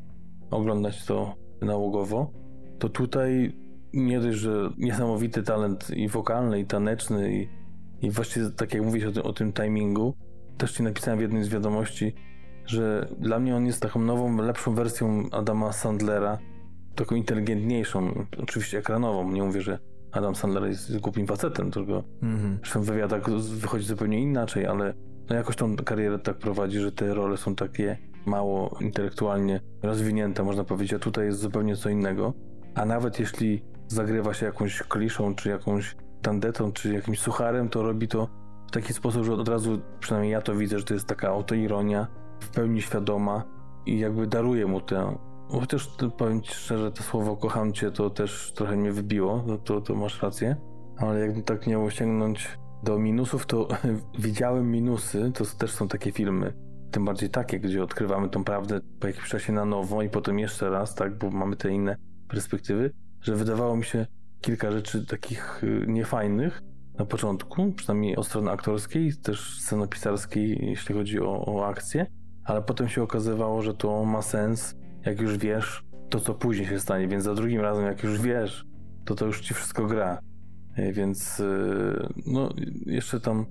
oglądać 0.50 1.04
to 1.04 1.34
nałogowo. 1.62 2.30
To 2.78 2.88
tutaj 2.88 3.56
nie 3.92 4.20
dość, 4.20 4.38
że 4.38 4.70
niesamowity 4.78 5.42
talent 5.42 5.90
i 5.90 6.08
wokalny, 6.08 6.60
i 6.60 6.64
taneczny, 6.64 7.32
i, 7.32 7.48
i 8.06 8.10
właściwie 8.10 8.50
tak 8.50 8.74
jak 8.74 8.82
mówisz 8.82 9.04
o 9.04 9.12
tym, 9.12 9.22
o 9.22 9.32
tym 9.32 9.52
timingu, 9.52 10.14
też 10.58 10.72
ci 10.72 10.82
napisałem 10.82 11.18
w 11.18 11.22
jednej 11.22 11.44
z 11.44 11.48
wiadomości, 11.48 12.14
że 12.66 13.08
dla 13.18 13.38
mnie 13.38 13.56
on 13.56 13.66
jest 13.66 13.82
taką 13.82 14.00
nową, 14.00 14.36
lepszą 14.36 14.74
wersją 14.74 15.22
Adama 15.32 15.72
Sandlera, 15.72 16.38
taką 16.96 17.14
inteligentniejszą, 17.14 18.26
oczywiście 18.42 18.78
ekranową. 18.78 19.32
Nie 19.32 19.42
mówię, 19.42 19.60
że 19.60 19.78
Adam 20.12 20.34
Sandler 20.34 20.66
jest 20.66 20.98
głupim 20.98 21.26
facetem, 21.26 21.70
tylko 21.70 22.04
mm 22.22 22.58
-hmm. 22.62 22.80
w 22.80 22.84
wywiadach 22.84 23.30
wychodzi 23.40 23.86
zupełnie 23.86 24.20
inaczej, 24.20 24.66
ale 24.66 24.94
no 25.30 25.36
jakoś 25.36 25.56
tą 25.56 25.76
karierę 25.76 26.18
tak 26.18 26.38
prowadzi, 26.38 26.78
że 26.78 26.92
te 26.92 27.14
role 27.14 27.36
są 27.36 27.54
takie 27.54 27.98
mało 28.26 28.78
intelektualnie 28.80 29.60
rozwinięte, 29.82 30.42
można 30.42 30.64
powiedzieć, 30.64 30.92
a 30.92 30.98
tutaj 30.98 31.26
jest 31.26 31.38
zupełnie 31.38 31.76
co 31.76 31.88
innego. 31.88 32.34
A 32.74 32.84
nawet 32.84 33.20
jeśli 33.20 33.62
zagrywa 33.88 34.34
się 34.34 34.46
jakąś 34.46 34.82
kliszą, 34.82 35.34
czy 35.34 35.48
jakąś 35.48 35.96
tandetą, 36.22 36.72
czy 36.72 36.94
jakimś 36.94 37.18
sucharem, 37.18 37.68
to 37.68 37.82
robi 37.82 38.08
to 38.08 38.28
w 38.68 38.70
taki 38.70 38.92
sposób, 38.92 39.24
że 39.24 39.32
od 39.32 39.48
razu, 39.48 39.80
przynajmniej 40.00 40.32
ja 40.32 40.40
to 40.40 40.54
widzę, 40.54 40.78
że 40.78 40.84
to 40.84 40.94
jest 40.94 41.06
taka 41.06 41.28
autoironia, 41.28 42.06
w 42.40 42.48
pełni 42.48 42.82
świadoma 42.82 43.44
i 43.86 43.98
jakby 43.98 44.26
daruje 44.26 44.66
mu 44.66 44.80
tę. 44.80 45.18
Chociaż 45.48 45.90
powiem 46.18 46.42
ci 46.42 46.54
szczerze, 46.54 46.92
to 46.92 47.02
słowo 47.02 47.36
kocham 47.36 47.72
cię 47.72 47.90
to 47.90 48.10
też 48.10 48.52
trochę 48.52 48.76
mnie 48.76 48.92
wybiło, 48.92 49.44
no 49.46 49.58
to, 49.58 49.80
to 49.80 49.94
masz 49.94 50.22
rację, 50.22 50.56
ale 50.96 51.20
jakbym 51.20 51.42
tak 51.42 51.66
miał 51.66 51.90
sięgnąć 51.90 52.58
do 52.82 52.98
minusów, 52.98 53.46
to 53.46 53.68
widziałem 54.18 54.70
minusy, 54.70 55.32
to 55.34 55.44
też 55.58 55.70
są 55.70 55.88
takie 55.88 56.12
filmy, 56.12 56.52
tym 56.90 57.04
bardziej 57.04 57.30
takie, 57.30 57.60
gdzie 57.60 57.82
odkrywamy 57.82 58.28
tą 58.28 58.44
prawdę 58.44 58.80
po 59.00 59.06
jakimś 59.06 59.28
czasie 59.28 59.52
na 59.52 59.64
nowo 59.64 60.02
i 60.02 60.08
potem 60.08 60.38
jeszcze 60.38 60.70
raz, 60.70 60.94
tak, 60.94 61.18
bo 61.18 61.30
mamy 61.30 61.56
te 61.56 61.70
inne 61.70 61.96
perspektywy 62.28 62.90
że 63.26 63.36
wydawało 63.36 63.76
mi 63.76 63.84
się 63.84 64.06
kilka 64.40 64.72
rzeczy 64.72 65.06
takich 65.06 65.64
y, 65.64 65.84
niefajnych 65.88 66.62
na 66.98 67.04
początku, 67.04 67.72
przynajmniej 67.72 68.16
od 68.16 68.26
strony 68.26 68.50
aktorskiej, 68.50 69.12
też 69.22 69.60
scenopisarskiej, 69.60 70.58
jeśli 70.62 70.94
chodzi 70.94 71.20
o, 71.20 71.46
o 71.46 71.66
akcję, 71.66 72.06
ale 72.44 72.62
potem 72.62 72.88
się 72.88 73.02
okazywało, 73.02 73.62
że 73.62 73.74
to 73.74 74.04
ma 74.04 74.22
sens, 74.22 74.74
jak 75.06 75.20
już 75.20 75.38
wiesz 75.38 75.84
to, 76.10 76.20
co 76.20 76.34
później 76.34 76.68
się 76.68 76.80
stanie, 76.80 77.08
więc 77.08 77.24
za 77.24 77.34
drugim 77.34 77.60
razem, 77.60 77.84
jak 77.84 78.02
już 78.02 78.20
wiesz, 78.20 78.66
to 79.04 79.14
to 79.14 79.26
już 79.26 79.40
ci 79.40 79.54
wszystko 79.54 79.86
gra. 79.86 80.18
Y, 80.78 80.92
więc 80.92 81.40
y, 81.40 82.08
no, 82.26 82.52
jeszcze 82.86 83.20
tam 83.20 83.46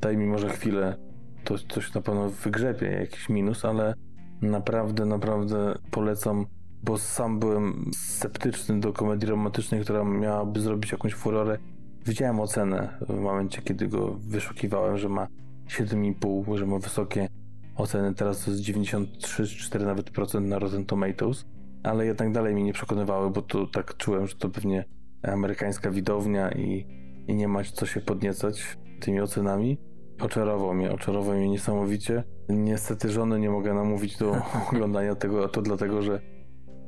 daj 0.00 0.16
mi 0.16 0.26
może 0.26 0.48
chwilę, 0.48 0.96
to 1.44 1.58
coś 1.58 1.94
na 1.94 2.00
pewno 2.00 2.30
wygrzebie, 2.30 2.90
jakiś 2.90 3.28
minus, 3.28 3.64
ale 3.64 3.94
naprawdę, 4.42 5.06
naprawdę 5.06 5.78
polecam 5.90 6.46
bo 6.82 6.98
sam 6.98 7.38
byłem 7.38 7.90
sceptyczny 7.94 8.80
do 8.80 8.92
komedii 8.92 9.28
romantycznej, 9.28 9.80
która 9.80 10.04
miałaby 10.04 10.60
zrobić 10.60 10.92
jakąś 10.92 11.14
furorę. 11.14 11.58
Widziałem 12.06 12.40
ocenę 12.40 12.98
w 13.08 13.20
momencie, 13.20 13.62
kiedy 13.62 13.88
go 13.88 14.14
wyszukiwałem, 14.20 14.98
że 14.98 15.08
ma 15.08 15.26
7,5, 15.68 16.58
że 16.58 16.66
ma 16.66 16.78
wysokie 16.78 17.28
oceny. 17.76 18.14
Teraz 18.14 18.44
to 18.44 18.50
jest 18.50 18.62
93-4 18.62 19.84
nawet 19.84 20.10
procent 20.10 20.46
na 20.46 20.58
Rotten 20.58 20.86
Tomatoes, 20.86 21.44
ale 21.82 22.06
jednak 22.06 22.32
dalej 22.32 22.54
mnie 22.54 22.64
nie 22.64 22.72
przekonywały, 22.72 23.30
bo 23.30 23.42
to 23.42 23.66
tak 23.66 23.96
czułem, 23.96 24.26
że 24.26 24.34
to 24.36 24.48
pewnie 24.48 24.84
amerykańska 25.22 25.90
widownia 25.90 26.50
i, 26.50 26.86
i 27.28 27.34
nie 27.34 27.48
ma 27.48 27.64
co 27.64 27.86
się 27.86 28.00
podniecać 28.00 28.78
tymi 29.00 29.20
ocenami. 29.20 29.78
Oczarował 30.20 30.74
mnie, 30.74 30.92
oczarował 30.92 31.34
mnie 31.34 31.48
niesamowicie. 31.48 32.24
Niestety 32.48 33.10
żony 33.10 33.40
nie 33.40 33.50
mogę 33.50 33.74
namówić 33.74 34.16
do 34.16 34.36
oglądania 34.72 35.14
tego, 35.14 35.44
a 35.44 35.48
to 35.48 35.62
dlatego, 35.62 36.02
że 36.02 36.20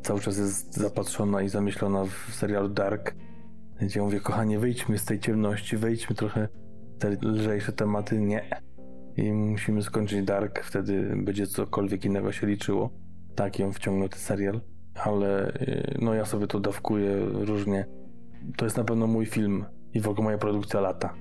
cały 0.02 0.20
czas 0.20 0.38
jest 0.38 0.76
zapatrzona 0.76 1.42
i 1.42 1.48
zamyślona 1.48 2.04
w 2.04 2.34
serialu 2.34 2.68
Dark, 2.68 3.14
gdzie 3.80 4.02
mówię, 4.02 4.20
kochanie, 4.20 4.58
wyjdźmy 4.58 4.98
z 4.98 5.04
tej 5.04 5.20
ciemności, 5.20 5.76
wejdźmy 5.76 6.16
trochę 6.16 6.48
te 6.98 7.16
lżejsze 7.22 7.72
tematy. 7.72 8.18
Nie. 8.18 8.67
I 9.18 9.32
musimy 9.32 9.82
skończyć 9.82 10.22
Dark, 10.22 10.64
wtedy 10.64 11.16
będzie 11.16 11.46
cokolwiek 11.46 12.04
innego 12.04 12.32
się 12.32 12.46
liczyło. 12.46 12.90
Tak 13.34 13.58
ją 13.58 13.72
wciągnął 13.72 14.08
ten 14.08 14.18
serial, 14.18 14.60
ale 14.94 15.54
y, 15.54 15.98
no 16.00 16.14
ja 16.14 16.24
sobie 16.24 16.46
to 16.46 16.60
dawkuję 16.60 17.16
różnie 17.32 17.86
to 18.56 18.64
jest 18.64 18.76
na 18.76 18.84
pewno 18.84 19.06
mój 19.06 19.26
film 19.26 19.64
i 19.94 20.00
w 20.00 20.08
ogóle 20.08 20.24
moja 20.24 20.38
produkcja 20.38 20.80
lata. 20.80 21.14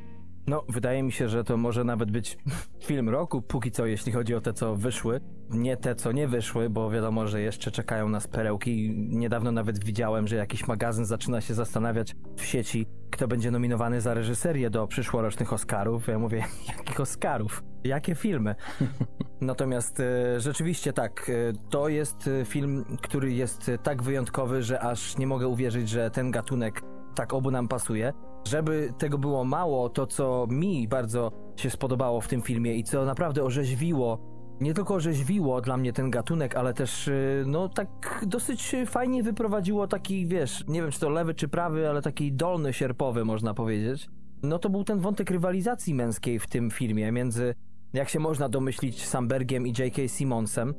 No, 0.47 0.63
wydaje 0.69 1.03
mi 1.03 1.11
się, 1.11 1.29
że 1.29 1.43
to 1.43 1.57
może 1.57 1.83
nawet 1.83 2.11
być 2.11 2.37
film 2.87 3.09
roku, 3.09 3.41
póki 3.41 3.71
co, 3.71 3.85
jeśli 3.85 4.11
chodzi 4.11 4.35
o 4.35 4.41
te, 4.41 4.53
co 4.53 4.75
wyszły. 4.75 5.19
Nie 5.49 5.77
te, 5.77 5.95
co 5.95 6.11
nie 6.11 6.27
wyszły, 6.27 6.69
bo 6.69 6.89
wiadomo, 6.89 7.27
że 7.27 7.41
jeszcze 7.41 7.71
czekają 7.71 8.09
nas 8.09 8.27
perełki. 8.27 8.93
Niedawno 9.09 9.51
nawet 9.51 9.83
widziałem, 9.83 10.27
że 10.27 10.35
jakiś 10.35 10.67
magazyn 10.67 11.05
zaczyna 11.05 11.41
się 11.41 11.53
zastanawiać 11.53 12.15
w 12.35 12.45
sieci, 12.45 12.87
kto 13.11 13.27
będzie 13.27 13.51
nominowany 13.51 14.01
za 14.01 14.13
reżyserię 14.13 14.69
do 14.69 14.87
przyszłorocznych 14.87 15.53
Oscarów. 15.53 16.07
Ja 16.07 16.19
mówię, 16.19 16.43
jakich 16.77 16.99
Oscarów? 16.99 17.63
Jakie 17.87 18.15
filmy? 18.15 18.55
Natomiast 19.41 19.99
e, 19.99 20.39
rzeczywiście 20.39 20.93
tak, 20.93 21.29
e, 21.29 21.53
to 21.69 21.89
jest 21.89 22.27
e, 22.27 22.45
film, 22.45 22.85
który 23.01 23.33
jest 23.33 23.71
tak 23.83 24.03
wyjątkowy, 24.03 24.63
że 24.63 24.79
aż 24.79 25.17
nie 25.17 25.27
mogę 25.27 25.47
uwierzyć, 25.47 25.89
że 25.89 26.11
ten 26.11 26.31
gatunek 26.31 26.81
tak 27.15 27.33
obu 27.33 27.51
nam 27.51 27.67
pasuje. 27.67 28.13
Żeby 28.47 28.93
tego 28.97 29.17
było 29.17 29.43
mało, 29.43 29.89
to 29.89 30.07
co 30.07 30.47
mi 30.49 30.87
bardzo 30.87 31.31
się 31.55 31.69
spodobało 31.69 32.21
w 32.21 32.27
tym 32.27 32.41
filmie 32.41 32.75
i 32.75 32.83
co 32.83 33.05
naprawdę 33.05 33.43
orzeźwiło, 33.43 34.19
nie 34.61 34.73
tylko 34.73 34.93
orzeźwiło 34.93 35.61
dla 35.61 35.77
mnie 35.77 35.93
ten 35.93 36.11
gatunek, 36.11 36.55
ale 36.55 36.73
też 36.73 37.09
no 37.45 37.69
tak 37.69 38.23
dosyć 38.27 38.75
fajnie 38.85 39.23
wyprowadziło 39.23 39.87
taki, 39.87 40.27
wiesz, 40.27 40.63
nie 40.67 40.81
wiem 40.81 40.91
czy 40.91 40.99
to 40.99 41.09
lewy 41.09 41.33
czy 41.33 41.47
prawy, 41.47 41.89
ale 41.89 42.01
taki 42.01 42.33
dolny 42.33 42.73
sierpowy 42.73 43.25
można 43.25 43.53
powiedzieć. 43.53 44.09
No 44.43 44.59
to 44.59 44.69
był 44.69 44.83
ten 44.83 44.99
wątek 44.99 45.31
rywalizacji 45.31 45.93
męskiej 45.93 46.39
w 46.39 46.47
tym 46.47 46.71
filmie 46.71 47.11
między, 47.11 47.55
jak 47.93 48.09
się 48.09 48.19
można 48.19 48.49
domyślić, 48.49 49.05
Sambergiem 49.05 49.67
i 49.67 49.73
J.K. 49.79 50.07
Simmonsem, 50.07 50.73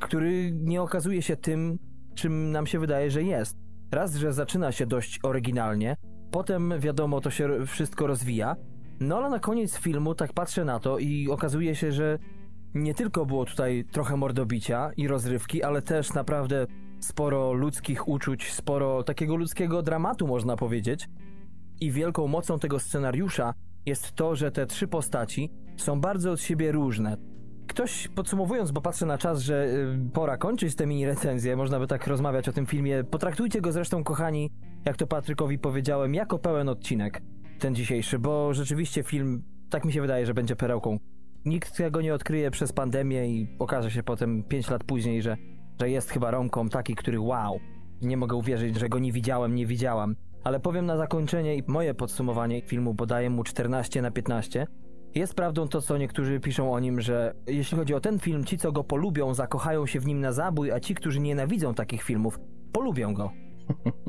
który 0.00 0.52
nie 0.52 0.82
okazuje 0.82 1.22
się 1.22 1.36
tym, 1.36 1.78
czym 2.14 2.52
nam 2.52 2.66
się 2.66 2.78
wydaje, 2.78 3.10
że 3.10 3.22
jest. 3.22 3.56
Raz, 3.92 4.14
że 4.14 4.32
zaczyna 4.32 4.72
się 4.72 4.86
dość 4.86 5.20
oryginalnie, 5.22 5.96
potem 6.30 6.74
wiadomo, 6.78 7.20
to 7.20 7.30
się 7.30 7.66
wszystko 7.66 8.06
rozwija. 8.06 8.56
No 9.00 9.16
ale 9.16 9.30
na 9.30 9.38
koniec 9.38 9.78
filmu 9.78 10.14
tak 10.14 10.32
patrzę 10.32 10.64
na 10.64 10.80
to 10.80 10.98
i 10.98 11.28
okazuje 11.30 11.74
się, 11.74 11.92
że 11.92 12.18
nie 12.74 12.94
tylko 12.94 13.26
było 13.26 13.44
tutaj 13.44 13.84
trochę 13.92 14.16
mordobicia 14.16 14.90
i 14.96 15.08
rozrywki, 15.08 15.62
ale 15.62 15.82
też 15.82 16.14
naprawdę 16.14 16.66
sporo 17.00 17.52
ludzkich 17.52 18.08
uczuć, 18.08 18.52
sporo 18.52 19.02
takiego 19.02 19.36
ludzkiego 19.36 19.82
dramatu, 19.82 20.26
można 20.26 20.56
powiedzieć. 20.56 21.08
I 21.80 21.90
wielką 21.90 22.26
mocą 22.26 22.58
tego 22.58 22.80
scenariusza 22.80 23.54
jest 23.86 24.12
to, 24.12 24.36
że 24.36 24.50
te 24.50 24.66
trzy 24.66 24.88
postaci 24.88 25.50
są 25.82 26.00
bardzo 26.00 26.32
od 26.32 26.40
siebie 26.40 26.72
różne. 26.72 27.16
Ktoś, 27.66 28.08
podsumowując, 28.08 28.70
bo 28.70 28.80
patrzę 28.80 29.06
na 29.06 29.18
czas, 29.18 29.40
że 29.40 29.66
y, 29.66 30.10
pora 30.12 30.36
kończyć 30.36 30.74
te 30.74 30.86
mini 30.86 31.06
recenzje, 31.06 31.56
można 31.56 31.78
by 31.78 31.86
tak 31.86 32.06
rozmawiać 32.06 32.48
o 32.48 32.52
tym 32.52 32.66
filmie. 32.66 33.04
Potraktujcie 33.04 33.60
go 33.60 33.72
zresztą, 33.72 34.04
kochani, 34.04 34.50
jak 34.84 34.96
to 34.96 35.06
Patrykowi 35.06 35.58
powiedziałem, 35.58 36.14
jako 36.14 36.38
pełen 36.38 36.68
odcinek, 36.68 37.22
ten 37.58 37.74
dzisiejszy, 37.74 38.18
bo 38.18 38.54
rzeczywiście 38.54 39.02
film, 39.02 39.42
tak 39.70 39.84
mi 39.84 39.92
się 39.92 40.00
wydaje, 40.00 40.26
że 40.26 40.34
będzie 40.34 40.56
perełką. 40.56 40.98
Nikt 41.44 41.76
tego 41.76 42.00
nie 42.00 42.14
odkryje 42.14 42.50
przez 42.50 42.72
pandemię 42.72 43.26
i 43.26 43.48
okaże 43.58 43.90
się 43.90 44.02
potem 44.02 44.42
5 44.42 44.70
lat 44.70 44.84
później, 44.84 45.22
że, 45.22 45.36
że 45.80 45.90
jest 45.90 46.10
chyba 46.10 46.30
Romką 46.30 46.68
taki, 46.68 46.94
który 46.94 47.20
wow, 47.20 47.60
nie 48.02 48.16
mogę 48.16 48.36
uwierzyć, 48.36 48.78
że 48.78 48.88
go 48.88 48.98
nie 48.98 49.12
widziałem, 49.12 49.54
nie 49.54 49.66
widziałam. 49.66 50.16
Ale 50.44 50.60
powiem 50.60 50.86
na 50.86 50.96
zakończenie 50.96 51.56
i 51.56 51.62
moje 51.66 51.94
podsumowanie 51.94 52.62
filmu, 52.62 52.94
bo 52.94 53.06
daję 53.06 53.30
mu 53.30 53.44
14 53.44 54.02
na 54.02 54.10
15. 54.10 54.66
Jest 55.14 55.34
prawdą 55.34 55.68
to, 55.68 55.82
co 55.82 55.98
niektórzy 55.98 56.40
piszą 56.40 56.72
o 56.72 56.80
nim, 56.80 57.00
że 57.00 57.34
jeśli 57.46 57.78
chodzi 57.78 57.94
o 57.94 58.00
ten 58.00 58.18
film, 58.18 58.44
ci, 58.44 58.58
co 58.58 58.72
go 58.72 58.84
polubią, 58.84 59.34
zakochają 59.34 59.86
się 59.86 60.00
w 60.00 60.06
nim 60.06 60.20
na 60.20 60.32
zabój, 60.32 60.72
a 60.72 60.80
ci, 60.80 60.94
którzy 60.94 61.20
nienawidzą 61.20 61.74
takich 61.74 62.02
filmów, 62.02 62.38
polubią 62.72 63.14
go. 63.14 63.30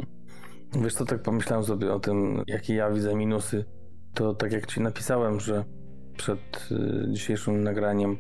Wiesz 0.84 0.94
co, 0.94 1.06
tak 1.06 1.22
pomyślałem 1.22 1.66
sobie 1.66 1.94
o 1.94 2.00
tym, 2.00 2.44
jakie 2.48 2.76
ja 2.76 2.92
widzę 2.92 3.16
minusy. 3.16 3.66
To 4.14 4.34
tak 4.34 4.52
jak 4.52 4.66
ci 4.66 4.82
napisałem, 4.82 5.40
że 5.40 5.66
przed 6.18 6.70
y, 6.72 7.12
dzisiejszym 7.12 7.64
nagraniem 7.64 8.18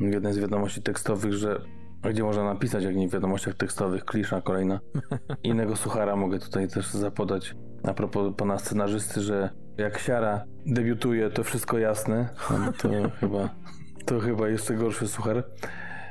w 0.00 0.12
jednej 0.12 0.32
z 0.32 0.38
wiadomości 0.38 0.82
tekstowych, 0.82 1.32
że 1.32 1.60
gdzie 2.10 2.22
można 2.22 2.44
napisać, 2.44 2.84
jak 2.84 2.96
nie 2.96 3.08
w 3.08 3.12
wiadomościach 3.12 3.54
tekstowych, 3.54 4.04
klisza 4.04 4.40
kolejna. 4.40 4.80
Innego 5.42 5.76
suchara 5.76 6.16
mogę 6.16 6.38
tutaj 6.38 6.68
też 6.68 6.90
zapodać. 6.90 7.54
A 7.82 7.94
propos 7.94 8.34
pana 8.36 8.58
scenarzysty, 8.58 9.20
że 9.20 9.50
jak 9.80 9.98
Siara 9.98 10.44
debiutuje, 10.66 11.30
to 11.30 11.44
wszystko 11.44 11.78
jasne. 11.78 12.28
No, 12.50 12.72
to 12.72 12.88
chyba, 13.20 13.48
to 14.04 14.20
chyba 14.20 14.48
jeszcze 14.48 14.74
gorszy 14.74 15.08
suchar. 15.08 15.44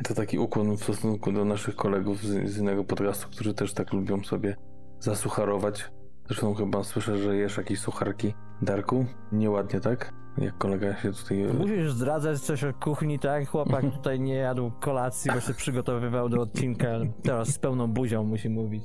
To 0.07 0.13
taki 0.13 0.39
ukłon 0.39 0.77
w 0.77 0.83
stosunku 0.83 1.31
do 1.31 1.45
naszych 1.45 1.75
kolegów 1.75 2.23
z, 2.23 2.49
z 2.49 2.57
innego 2.57 2.83
podcastu, 2.83 3.27
którzy 3.29 3.53
też 3.53 3.73
tak 3.73 3.93
lubią 3.93 4.23
sobie 4.23 4.55
zasucharować. 4.99 5.91
Zresztą 6.27 6.53
chyba 6.53 6.83
słyszę, 6.83 7.17
że 7.17 7.35
jesz 7.35 7.57
jakieś 7.57 7.79
sucharki. 7.79 8.33
Darku? 8.61 9.05
Nieładnie, 9.31 9.79
tak? 9.79 10.13
Jak 10.37 10.57
kolega 10.57 10.95
się 10.95 11.11
tutaj... 11.11 11.37
Musisz 11.57 11.91
zdradzać 11.91 12.39
coś 12.39 12.63
o 12.63 12.73
kuchni, 12.73 13.19
tak? 13.19 13.47
Chłopak 13.47 13.85
tutaj 13.97 14.19
nie 14.19 14.35
jadł 14.35 14.71
kolacji, 14.79 15.31
bo 15.33 15.39
się 15.39 15.53
przygotowywał 15.53 16.29
do 16.29 16.41
odcinka. 16.41 16.87
Teraz 17.23 17.47
z 17.49 17.59
pełną 17.59 17.87
buzią 17.87 18.23
musi 18.23 18.49
mówić. 18.49 18.83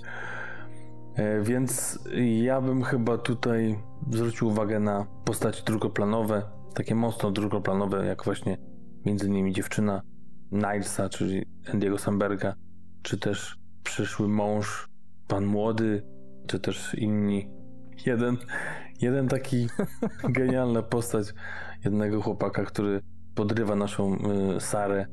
E, 1.15 1.41
Więc 1.41 1.99
ja 2.43 2.61
bym 2.61 2.83
chyba 2.83 3.19
tutaj 3.19 3.79
zwrócił 4.11 4.49
uwagę 4.49 4.81
na 4.81 5.07
postaci 5.25 5.63
drugoplanowe, 5.65 6.43
takie 6.75 6.95
mocno 6.95 7.31
drugoplanowe, 7.31 8.07
jak 8.07 8.25
właśnie 8.25 8.57
między 9.05 9.27
innymi 9.27 9.53
dziewczyna 9.53 10.03
Nilesa, 10.53 11.09
czyli 11.09 11.43
Andiego 11.73 11.99
Samberga, 11.99 12.55
czy 13.03 13.19
też 13.19 13.59
przyszły 13.83 14.29
mąż, 14.29 14.89
pan 15.29 15.47
młody, 15.47 16.03
czy 16.47 16.61
też 16.61 16.95
inni. 16.95 17.49
Jeden, 18.07 18.37
jeden 19.01 19.29
taki 19.29 19.67
genialna 20.29 20.83
postać 20.83 21.35
jednego 21.85 22.23
chłopaka, 22.23 22.65
który 22.65 23.01
podrywa 23.35 23.77
naszą 23.77 24.19
y, 24.57 24.61
Sarę. 24.61 25.07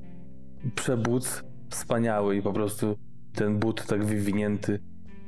Przebóc 0.76 1.44
wspaniały 1.70 2.36
i 2.36 2.42
po 2.42 2.54
prostu 2.54 2.96
ten 3.34 3.60
but 3.60 3.86
tak 3.86 4.06
wywinięty 4.06 4.80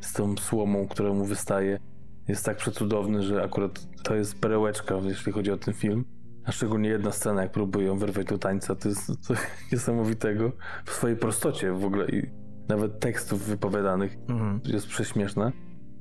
z 0.02 0.14
tą 0.14 0.38
słomą, 0.38 0.88
która 0.88 1.14
mu 1.14 1.26
wystaje, 1.26 1.80
jest 2.28 2.46
tak 2.46 2.58
przecudowny, 2.58 3.24
że 3.24 3.44
akurat 3.44 3.88
to 4.04 4.16
jest 4.16 4.40
perełeczka, 4.40 4.96
jeśli 5.04 5.32
chodzi 5.32 5.52
o 5.52 5.58
ten 5.58 5.74
film. 5.74 6.06
A 6.46 6.52
szczególnie 6.52 6.90
jedna 6.90 7.12
scena, 7.12 7.42
jak 7.42 7.52
próbują 7.52 7.98
wyrwać 7.98 8.28
do 8.28 8.38
tańca, 8.38 8.76
to 8.76 8.90
jest 8.90 9.20
coś 9.20 9.38
niesamowitego 9.72 10.52
w 10.86 10.92
swojej 10.92 11.18
prostocie 11.18 11.72
w 11.72 11.86
ogóle 11.86 12.06
i 12.06 12.30
nawet 12.70 13.00
tekstów 13.00 13.46
wypowiadanych 13.46 14.18
Mhm. 14.30 14.60
jest 14.66 14.88
prześmieszna. 14.88 15.52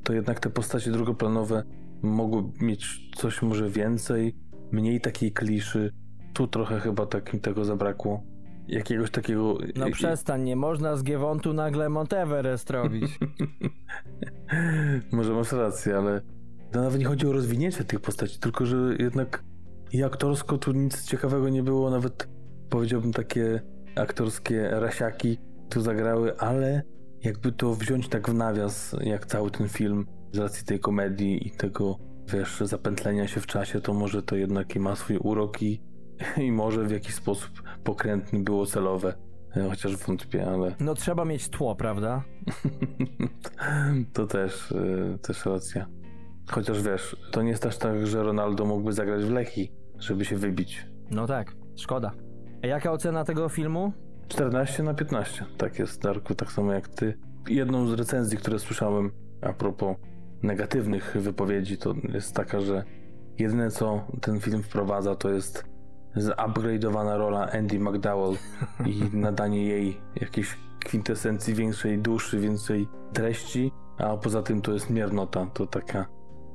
To 0.03 0.13
jednak 0.13 0.41
te 0.41 0.51
postacie 0.51 0.91
drugoplanowe 0.91 1.63
mogły 2.03 2.43
mieć 2.61 3.11
coś 3.17 3.43
może 3.43 3.71
więcej, 3.71 4.37
mniej 4.73 5.01
takiej 5.01 5.33
kliszy. 5.33 5.93
Tu 6.33 6.47
trochę 6.47 6.81
chyba 6.81 7.07
takim 7.07 7.41
tego 7.41 7.65
zabrakło. 7.65 8.23
Jakiegoś 8.69 9.11
takiego... 9.11 9.59
No 9.77 9.91
przestań, 9.91 10.43
nie 10.43 10.57
można 10.57 10.97
z 10.97 11.03
Giewontu 11.03 11.53
nagle 11.53 11.89
Monteverest 11.89 12.71
robić. 12.71 13.19
Może 15.13 15.35
masz 15.35 15.53
rację, 15.53 15.97
ale 15.97 16.21
to 16.73 16.83
nawet 16.83 17.01
nie 17.01 17.07
chodzi 17.07 17.27
o 17.27 17.33
rozwinięcie 17.33 17.85
tych 17.85 18.01
postaci, 18.01 18.39
tylko 18.39 18.67
że 18.67 18.77
jednak 18.99 19.45
i 19.93 20.03
aktorsko 20.03 20.59
tu 20.59 20.73
nic 20.73 21.05
ciekawego 21.05 21.49
nie 21.49 21.63
było, 21.63 21.91
nawet 21.91 22.29
powiedziałbym 22.71 23.13
takie 23.13 23.61
aktorskie 23.97 24.71
rasiaki 24.71 25.39
tu 25.69 25.81
zagrały, 25.81 26.39
ale 26.39 26.83
jakby 27.23 27.53
to 27.53 27.75
wziąć 27.75 28.09
tak 28.09 28.31
w 28.31 28.35
nawias, 28.35 28.97
jak 29.01 29.27
cały 29.27 29.51
ten 29.51 29.69
film, 29.69 30.07
z 30.33 30.39
racji 30.39 30.67
tej 30.67 30.81
komedii 30.81 31.49
i 31.49 31.51
tego, 31.51 31.99
wiesz, 32.33 32.61
zapętlenia 32.61 33.29
się 33.29 33.41
w 33.41 33.47
czasie, 33.47 33.81
to 33.81 33.95
może 33.95 34.23
to 34.23 34.37
jednak 34.37 34.77
i 34.77 34.81
ma 34.81 34.97
swój 34.97 35.17
urok 35.17 35.63
i, 35.63 35.83
i 36.47 36.53
może 36.53 36.85
w 36.85 36.91
jakiś 36.91 37.15
sposób 37.15 37.63
pokrętny 37.85 38.41
było 38.41 38.67
celowe. 38.67 39.15
Chociaż 39.69 39.97
wątpię, 39.97 40.47
ale 40.47 40.75
No 40.81 40.95
trzeba 40.95 41.25
mieć 41.25 41.49
tło, 41.49 41.77
prawda? 41.77 42.23
to 44.15 44.27
też, 44.27 44.71
y, 44.71 45.19
też 45.23 45.47
racja. 45.47 45.87
Chociaż 46.51 46.83
wiesz, 46.83 47.17
to 47.31 47.43
nie 47.43 47.51
jest 47.51 47.67
aż 47.67 47.79
tak, 47.79 48.07
że 48.07 48.23
Ronaldo 48.23 48.65
mógłby 48.65 48.93
zagrać 48.93 49.25
w 49.25 49.31
Lechi, 49.31 49.73
żeby 49.99 50.25
się 50.25 50.37
wybić. 50.37 50.87
No 51.11 51.27
tak, 51.27 51.55
szkoda. 51.77 52.13
A 52.63 52.67
jaka 52.67 52.93
ocena 52.93 53.25
tego 53.25 53.49
filmu? 53.49 53.93
14 54.29 54.83
na 54.83 54.95
15. 54.95 55.45
Tak 55.57 55.79
jest, 55.79 56.03
Darku, 56.03 56.35
tak 56.35 56.53
samo 56.53 56.73
jak 56.73 56.89
ty. 56.89 57.19
Jedną 57.49 57.87
z 57.87 57.93
recenzji, 57.93 58.39
które 58.39 58.59
słyszałem 58.59 59.11
a 59.43 59.53
propos 59.53 59.97
negatywnych 60.43 61.17
wypowiedzi, 61.21 61.79
to 61.79 61.95
jest 62.13 62.35
taka, 62.35 62.61
że 62.61 62.85
jedyne 63.39 63.71
co 63.71 64.07
ten 64.21 64.41
film 64.41 64.63
wprowadza, 64.63 65.15
to 65.15 65.31
jest 65.31 65.72
zupgrade'owana 66.17 67.19
rola 67.19 67.51
Andy 67.53 67.81
McDowell 67.81 68.37
i 68.87 69.17
nadanie 69.17 69.67
jej 69.67 70.01
jakiejś 70.21 70.59
kwintesencji 70.85 71.55
większej 71.55 71.99
duszy, 71.99 72.39
więcej 72.39 72.89
treści, 73.13 73.73
a 73.99 74.17
poza 74.17 74.43
tym 74.43 74.63
to 74.63 74.73
jest 74.73 74.91
miernota. 74.91 75.47
To 75.47 75.67
taka 75.67 76.07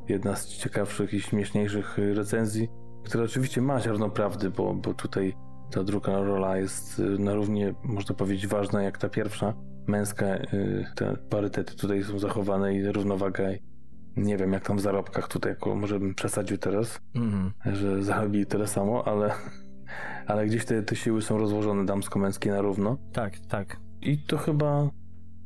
jedna 0.08 0.36
z 0.36 0.48
ciekawszych 0.48 1.14
i 1.14 1.22
śmieszniejszych 1.22 1.98
recenzji, 2.14 2.70
która 3.06 3.24
oczywiście 3.24 3.62
ma 3.62 3.80
ziarno 3.80 4.10
prawdy, 4.10 4.50
bo, 4.50 4.74
bo 4.74 4.94
tutaj 4.94 5.36
ta 5.72 5.84
druga 5.84 6.20
rola 6.20 6.58
jest 6.58 7.00
y, 7.00 7.04
na 7.04 7.34
równie, 7.34 7.74
można 7.84 8.16
powiedzieć, 8.16 8.48
ważna 8.48 8.84
jak 8.84 8.98
ta 8.98 9.10
pierwsza. 9.10 9.54
Męska, 9.88 10.26
y, 10.26 10.86
te 10.96 11.18
parytety 11.30 11.76
tutaj 11.76 12.04
są 12.04 12.20
zachowane 12.20 12.76
i 12.76 12.92
równowaga 12.92 13.44
Nie 14.18 14.38
wiem, 14.38 14.54
jak 14.54 14.68
tam 14.68 14.78
w 14.78 14.82
zarobkach 14.82 15.28
tutaj, 15.28 15.56
może 15.76 16.00
bym 16.00 16.16
przesadził 16.16 16.58
teraz, 16.58 17.00
Mhm. 17.16 17.52
że 17.66 18.04
zarobili 18.04 18.46
tyle 18.46 18.68
samo, 18.68 19.08
ale, 19.08 19.32
ale 20.28 20.46
gdzieś 20.46 20.66
te, 20.66 20.84
te 20.84 20.96
siły 20.96 21.22
są 21.22 21.38
rozłożone 21.38 21.86
damsko-męskie 21.86 22.52
na 22.52 22.62
równo. 22.62 22.98
Tak, 23.14 23.40
tak. 23.40 23.78
I 24.02 24.18
to 24.18 24.38
chyba, 24.38 24.90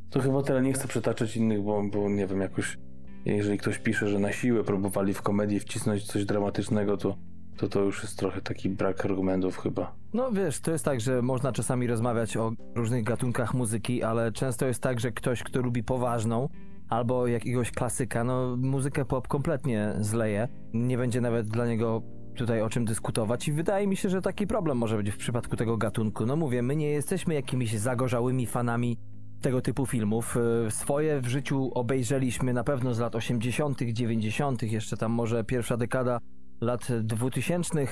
to 0.10 0.20
chyba 0.20 0.44
tyle. 0.44 0.62
Nie 0.62 0.74
chcę 0.74 0.88
przytaczać 0.88 1.38
innych, 1.38 1.62
bo, 1.62 1.84
bo 1.94 2.10
nie 2.10 2.28
wiem, 2.28 2.42
jakoś, 2.42 2.78
jeżeli 3.26 3.58
ktoś 3.58 3.78
pisze, 3.80 4.08
że 4.08 4.20
na 4.20 4.32
siłę 4.32 4.64
próbowali 4.64 5.14
w 5.14 5.22
komedii 5.22 5.60
wcisnąć 5.60 6.04
coś 6.04 6.26
dramatycznego, 6.26 6.98
to 6.98 7.18
to, 7.58 7.68
to 7.70 7.80
już 7.82 8.04
jest 8.04 8.20
trochę 8.20 8.42
taki 8.42 8.70
brak 8.70 9.06
argumentów 9.06 9.58
chyba. 9.58 9.96
No 10.14 10.32
wiesz, 10.32 10.60
to 10.60 10.72
jest 10.72 10.86
tak, 10.86 11.02
że 11.02 11.22
można 11.22 11.52
czasami 11.52 11.88
rozmawiać 11.88 12.38
o 12.38 12.52
różnych 12.76 13.04
gatunkach 13.04 13.54
muzyki, 13.54 14.04
ale 14.04 14.32
często 14.32 14.66
jest 14.66 14.82
tak, 14.84 15.00
że 15.00 15.12
ktoś, 15.12 15.44
kto 15.44 15.62
lubi 15.62 15.84
poważną 15.84 16.50
albo 16.92 17.28
jakiegoś 17.28 17.72
klasyka, 17.72 18.24
no 18.24 18.58
muzykę 18.58 19.06
pop 19.06 19.28
kompletnie 19.28 19.94
zleje. 20.00 20.48
Nie 20.74 20.98
będzie 20.98 21.22
nawet 21.22 21.48
dla 21.48 21.68
niego 21.68 22.02
tutaj 22.36 22.62
o 22.62 22.70
czym 22.70 22.86
dyskutować 22.86 23.48
i 23.48 23.52
wydaje 23.52 23.88
mi 23.88 23.98
się, 23.98 24.10
że 24.10 24.22
taki 24.22 24.48
problem 24.48 24.78
może 24.78 24.98
być 24.98 25.10
w 25.10 25.18
przypadku 25.18 25.56
tego 25.56 25.78
gatunku. 25.78 26.26
No 26.26 26.36
mówię, 26.36 26.62
my 26.62 26.76
nie 26.76 26.90
jesteśmy 26.90 27.34
jakimiś 27.34 27.74
zagorzałymi 27.80 28.48
fanami 28.48 28.98
tego 29.42 29.62
typu 29.62 29.86
filmów. 29.86 30.38
Y, 30.68 30.72
Swoje 30.72 31.22
w 31.22 31.28
życiu 31.28 31.72
obejrzeliśmy 31.74 32.54
na 32.54 32.64
pewno 32.64 32.94
z 32.94 33.00
lat 33.00 33.16
80., 33.16 33.82
90., 33.82 34.64
jeszcze 34.64 34.98
tam 34.98 35.12
może 35.12 35.44
pierwsza 35.44 35.78
dekada 35.78 36.20
lat 36.62 36.88
2000, 37.04 37.88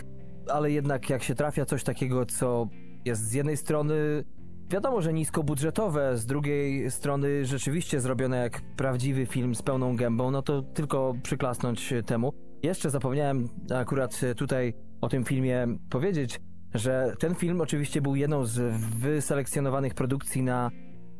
ale 0.47 0.71
jednak 0.71 1.09
jak 1.09 1.23
się 1.23 1.35
trafia 1.35 1.65
coś 1.65 1.83
takiego, 1.83 2.25
co 2.25 2.67
jest 3.05 3.21
z 3.21 3.33
jednej 3.33 3.57
strony 3.57 3.95
wiadomo, 4.69 5.01
że 5.01 5.13
niskobudżetowe, 5.13 6.17
z 6.17 6.25
drugiej 6.25 6.91
strony 6.91 7.45
rzeczywiście 7.45 8.01
zrobione 8.01 8.37
jak 8.37 8.61
prawdziwy 8.61 9.25
film 9.25 9.55
z 9.55 9.61
pełną 9.61 9.95
gębą, 9.95 10.31
no 10.31 10.41
to 10.41 10.61
tylko 10.61 11.15
przyklasnąć 11.23 11.93
temu. 12.05 12.33
Jeszcze 12.63 12.89
zapomniałem 12.89 13.49
akurat 13.75 14.21
tutaj 14.35 14.73
o 15.01 15.09
tym 15.09 15.23
filmie 15.23 15.67
powiedzieć, 15.89 16.39
że 16.73 17.13
ten 17.19 17.35
film 17.35 17.61
oczywiście 17.61 18.01
był 18.01 18.15
jedną 18.15 18.45
z 18.45 18.81
wyselekcjonowanych 18.99 19.93
produkcji 19.93 20.41
na 20.41 20.71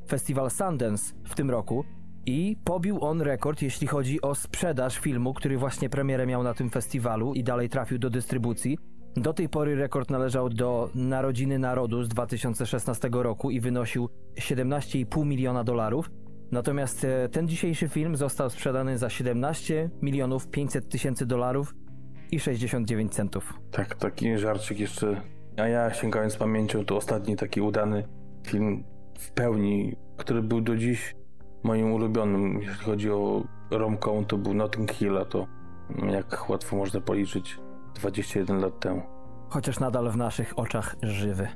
festiwal 0.10 0.52
Sundance 0.52 1.14
w 1.24 1.36
tym 1.36 1.50
roku 1.50 1.84
i 2.26 2.58
pobił 2.64 3.04
on 3.06 3.22
rekord, 3.22 3.62
jeśli 3.62 3.88
chodzi 3.88 4.22
o 4.22 4.36
sprzedaż 4.36 5.00
filmu, 5.00 5.34
który 5.34 5.58
właśnie 5.58 5.90
premierę 5.90 6.26
miał 6.26 6.44
na 6.44 6.54
tym 6.54 6.70
festiwalu 6.70 7.34
i 7.34 7.44
dalej 7.44 7.70
trafił 7.70 8.00
do 8.00 8.10
dystrybucji. 8.10 8.78
Do 9.18 9.34
tej 9.34 9.50
pory 9.50 9.76
rekord 9.76 10.10
należał 10.10 10.50
do 10.50 10.90
Narodziny 10.96 11.60
Narodu 11.60 12.04
z 12.04 12.10
2016 12.10 13.10
roku 13.12 13.52
i 13.52 13.60
wynosił 13.60 14.10
17,5 14.36 15.26
miliona 15.26 15.64
dolarów. 15.64 16.12
Natomiast 16.52 17.04
e, 17.04 17.30
ten 17.30 17.48
dzisiejszy 17.48 17.90
film 17.90 18.16
został 18.16 18.50
sprzedany 18.50 18.98
za 18.98 19.10
17 19.10 19.90
milionów 20.02 20.48
500 20.48 20.90
tysięcy 20.90 21.26
dolarów 21.26 21.76
i 22.32 22.40
69 22.40 23.14
centów. 23.14 23.54
Tak, 23.72 23.96
taki 23.96 24.38
żarcik 24.38 24.80
jeszcze. 24.80 25.22
A 25.58 25.68
ja 25.68 25.94
sięgając 25.94 26.36
pamięcią, 26.36 26.86
to 26.86 26.98
ostatni 26.98 27.36
taki 27.36 27.62
udany 27.62 28.04
film 28.48 28.84
w 29.20 29.32
pełni, 29.32 29.96
który 30.18 30.42
był 30.42 30.62
do 30.62 30.78
dziś 30.78 31.16
moim 31.64 31.94
ulubionym, 31.94 32.62
jeśli 32.62 32.86
chodzi 32.86 33.12
o 33.12 33.44
romką, 33.72 34.26
to 34.26 34.38
był 34.38 34.54
Notting 34.54 34.92
Hill, 34.92 35.18
a 35.18 35.26
to 35.26 35.48
jak 36.12 36.50
łatwo 36.50 36.76
można 36.76 37.02
policzyć 37.02 37.60
21 37.96 38.62
lat 38.62 38.80
temu. 38.80 39.02
Chociaż 39.50 39.80
nadal 39.80 40.12
w 40.12 40.18
naszych 40.18 40.60
oczach 40.60 40.96
żywy. 41.02 41.48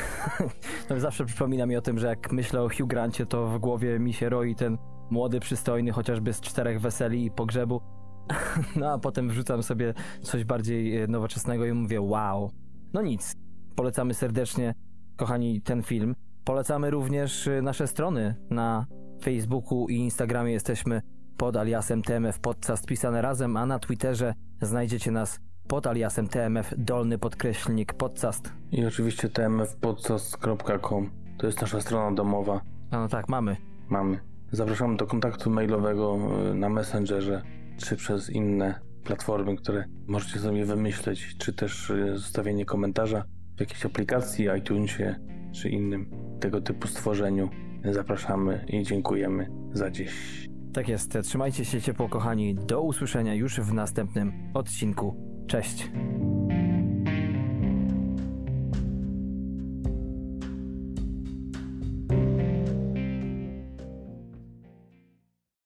no, 0.90 1.00
zawsze 1.00 1.24
przypomina 1.24 1.66
mi 1.66 1.76
o 1.76 1.82
tym, 1.82 1.98
że 1.98 2.06
jak 2.06 2.32
myślę 2.32 2.62
o 2.62 2.68
Hugh 2.68 2.88
Grancie, 2.88 3.26
to 3.26 3.46
w 3.46 3.58
głowie 3.58 3.98
mi 3.98 4.12
się 4.12 4.28
roi 4.28 4.54
ten 4.54 4.78
młody, 5.10 5.40
przystojny, 5.40 5.92
chociażby 5.92 6.32
z 6.32 6.40
czterech 6.40 6.80
weseli 6.80 7.24
i 7.24 7.30
pogrzebu. 7.30 7.80
no 8.76 8.92
a 8.92 8.98
potem 8.98 9.28
wrzucam 9.28 9.62
sobie 9.62 9.94
coś 10.22 10.44
bardziej 10.44 10.96
e, 10.96 11.06
nowoczesnego 11.06 11.66
i 11.66 11.72
mówię 11.72 12.00
wow. 12.00 12.50
No 12.92 13.02
nic. 13.02 13.32
Polecamy 13.76 14.14
serdecznie, 14.14 14.74
kochani, 15.16 15.62
ten 15.62 15.82
film. 15.82 16.14
Polecamy 16.44 16.90
również 16.90 17.48
e, 17.48 17.62
nasze 17.62 17.86
strony 17.86 18.34
na 18.50 18.86
Facebooku 19.22 19.88
i 19.88 19.96
Instagramie 19.96 20.52
jesteśmy 20.52 21.02
pod 21.36 21.56
aliasem 21.56 22.02
TMF 22.02 22.40
Podcast 22.40 22.86
pisane 22.86 23.22
razem, 23.22 23.56
a 23.56 23.66
na 23.66 23.78
Twitterze 23.78 24.34
znajdziecie 24.60 25.10
nas 25.10 25.40
pod 25.72 25.86
aliasem 25.86 26.28
TMF 26.28 26.74
dolny 26.78 27.18
podkreślnik 27.18 27.92
podcast. 27.92 28.52
I 28.72 28.86
oczywiście 28.86 29.28
tmfpodcast.com 29.28 31.10
to 31.38 31.46
jest 31.46 31.60
nasza 31.60 31.80
strona 31.80 32.16
domowa. 32.16 32.60
A 32.90 32.98
no 32.98 33.08
tak, 33.08 33.28
mamy. 33.28 33.56
Mamy. 33.88 34.20
Zapraszamy 34.50 34.96
do 34.96 35.06
kontaktu 35.06 35.50
mailowego 35.50 36.18
y, 36.50 36.54
na 36.54 36.68
Messengerze 36.68 37.42
czy 37.76 37.96
przez 37.96 38.30
inne 38.30 38.80
platformy, 39.04 39.56
które 39.56 39.84
możecie 40.06 40.38
sobie 40.38 40.64
wymyśleć, 40.64 41.36
czy 41.38 41.52
też 41.52 41.90
y, 41.90 42.18
zostawienie 42.18 42.64
komentarza 42.64 43.24
w 43.56 43.60
jakiejś 43.60 43.86
aplikacji, 43.86 44.48
iTunesie 44.58 45.16
czy 45.52 45.68
innym 45.68 46.10
tego 46.40 46.60
typu 46.60 46.88
stworzeniu. 46.88 47.48
Zapraszamy 47.84 48.64
i 48.68 48.82
dziękujemy 48.82 49.50
za 49.72 49.90
dziś. 49.90 50.48
Tak 50.72 50.88
jest. 50.88 51.18
Trzymajcie 51.22 51.64
się 51.64 51.80
ciepło, 51.80 52.08
kochani. 52.08 52.54
Do 52.54 52.82
usłyszenia 52.82 53.34
już 53.34 53.60
w 53.60 53.74
następnym 53.74 54.32
odcinku. 54.54 55.31
Cześć. 55.46 55.90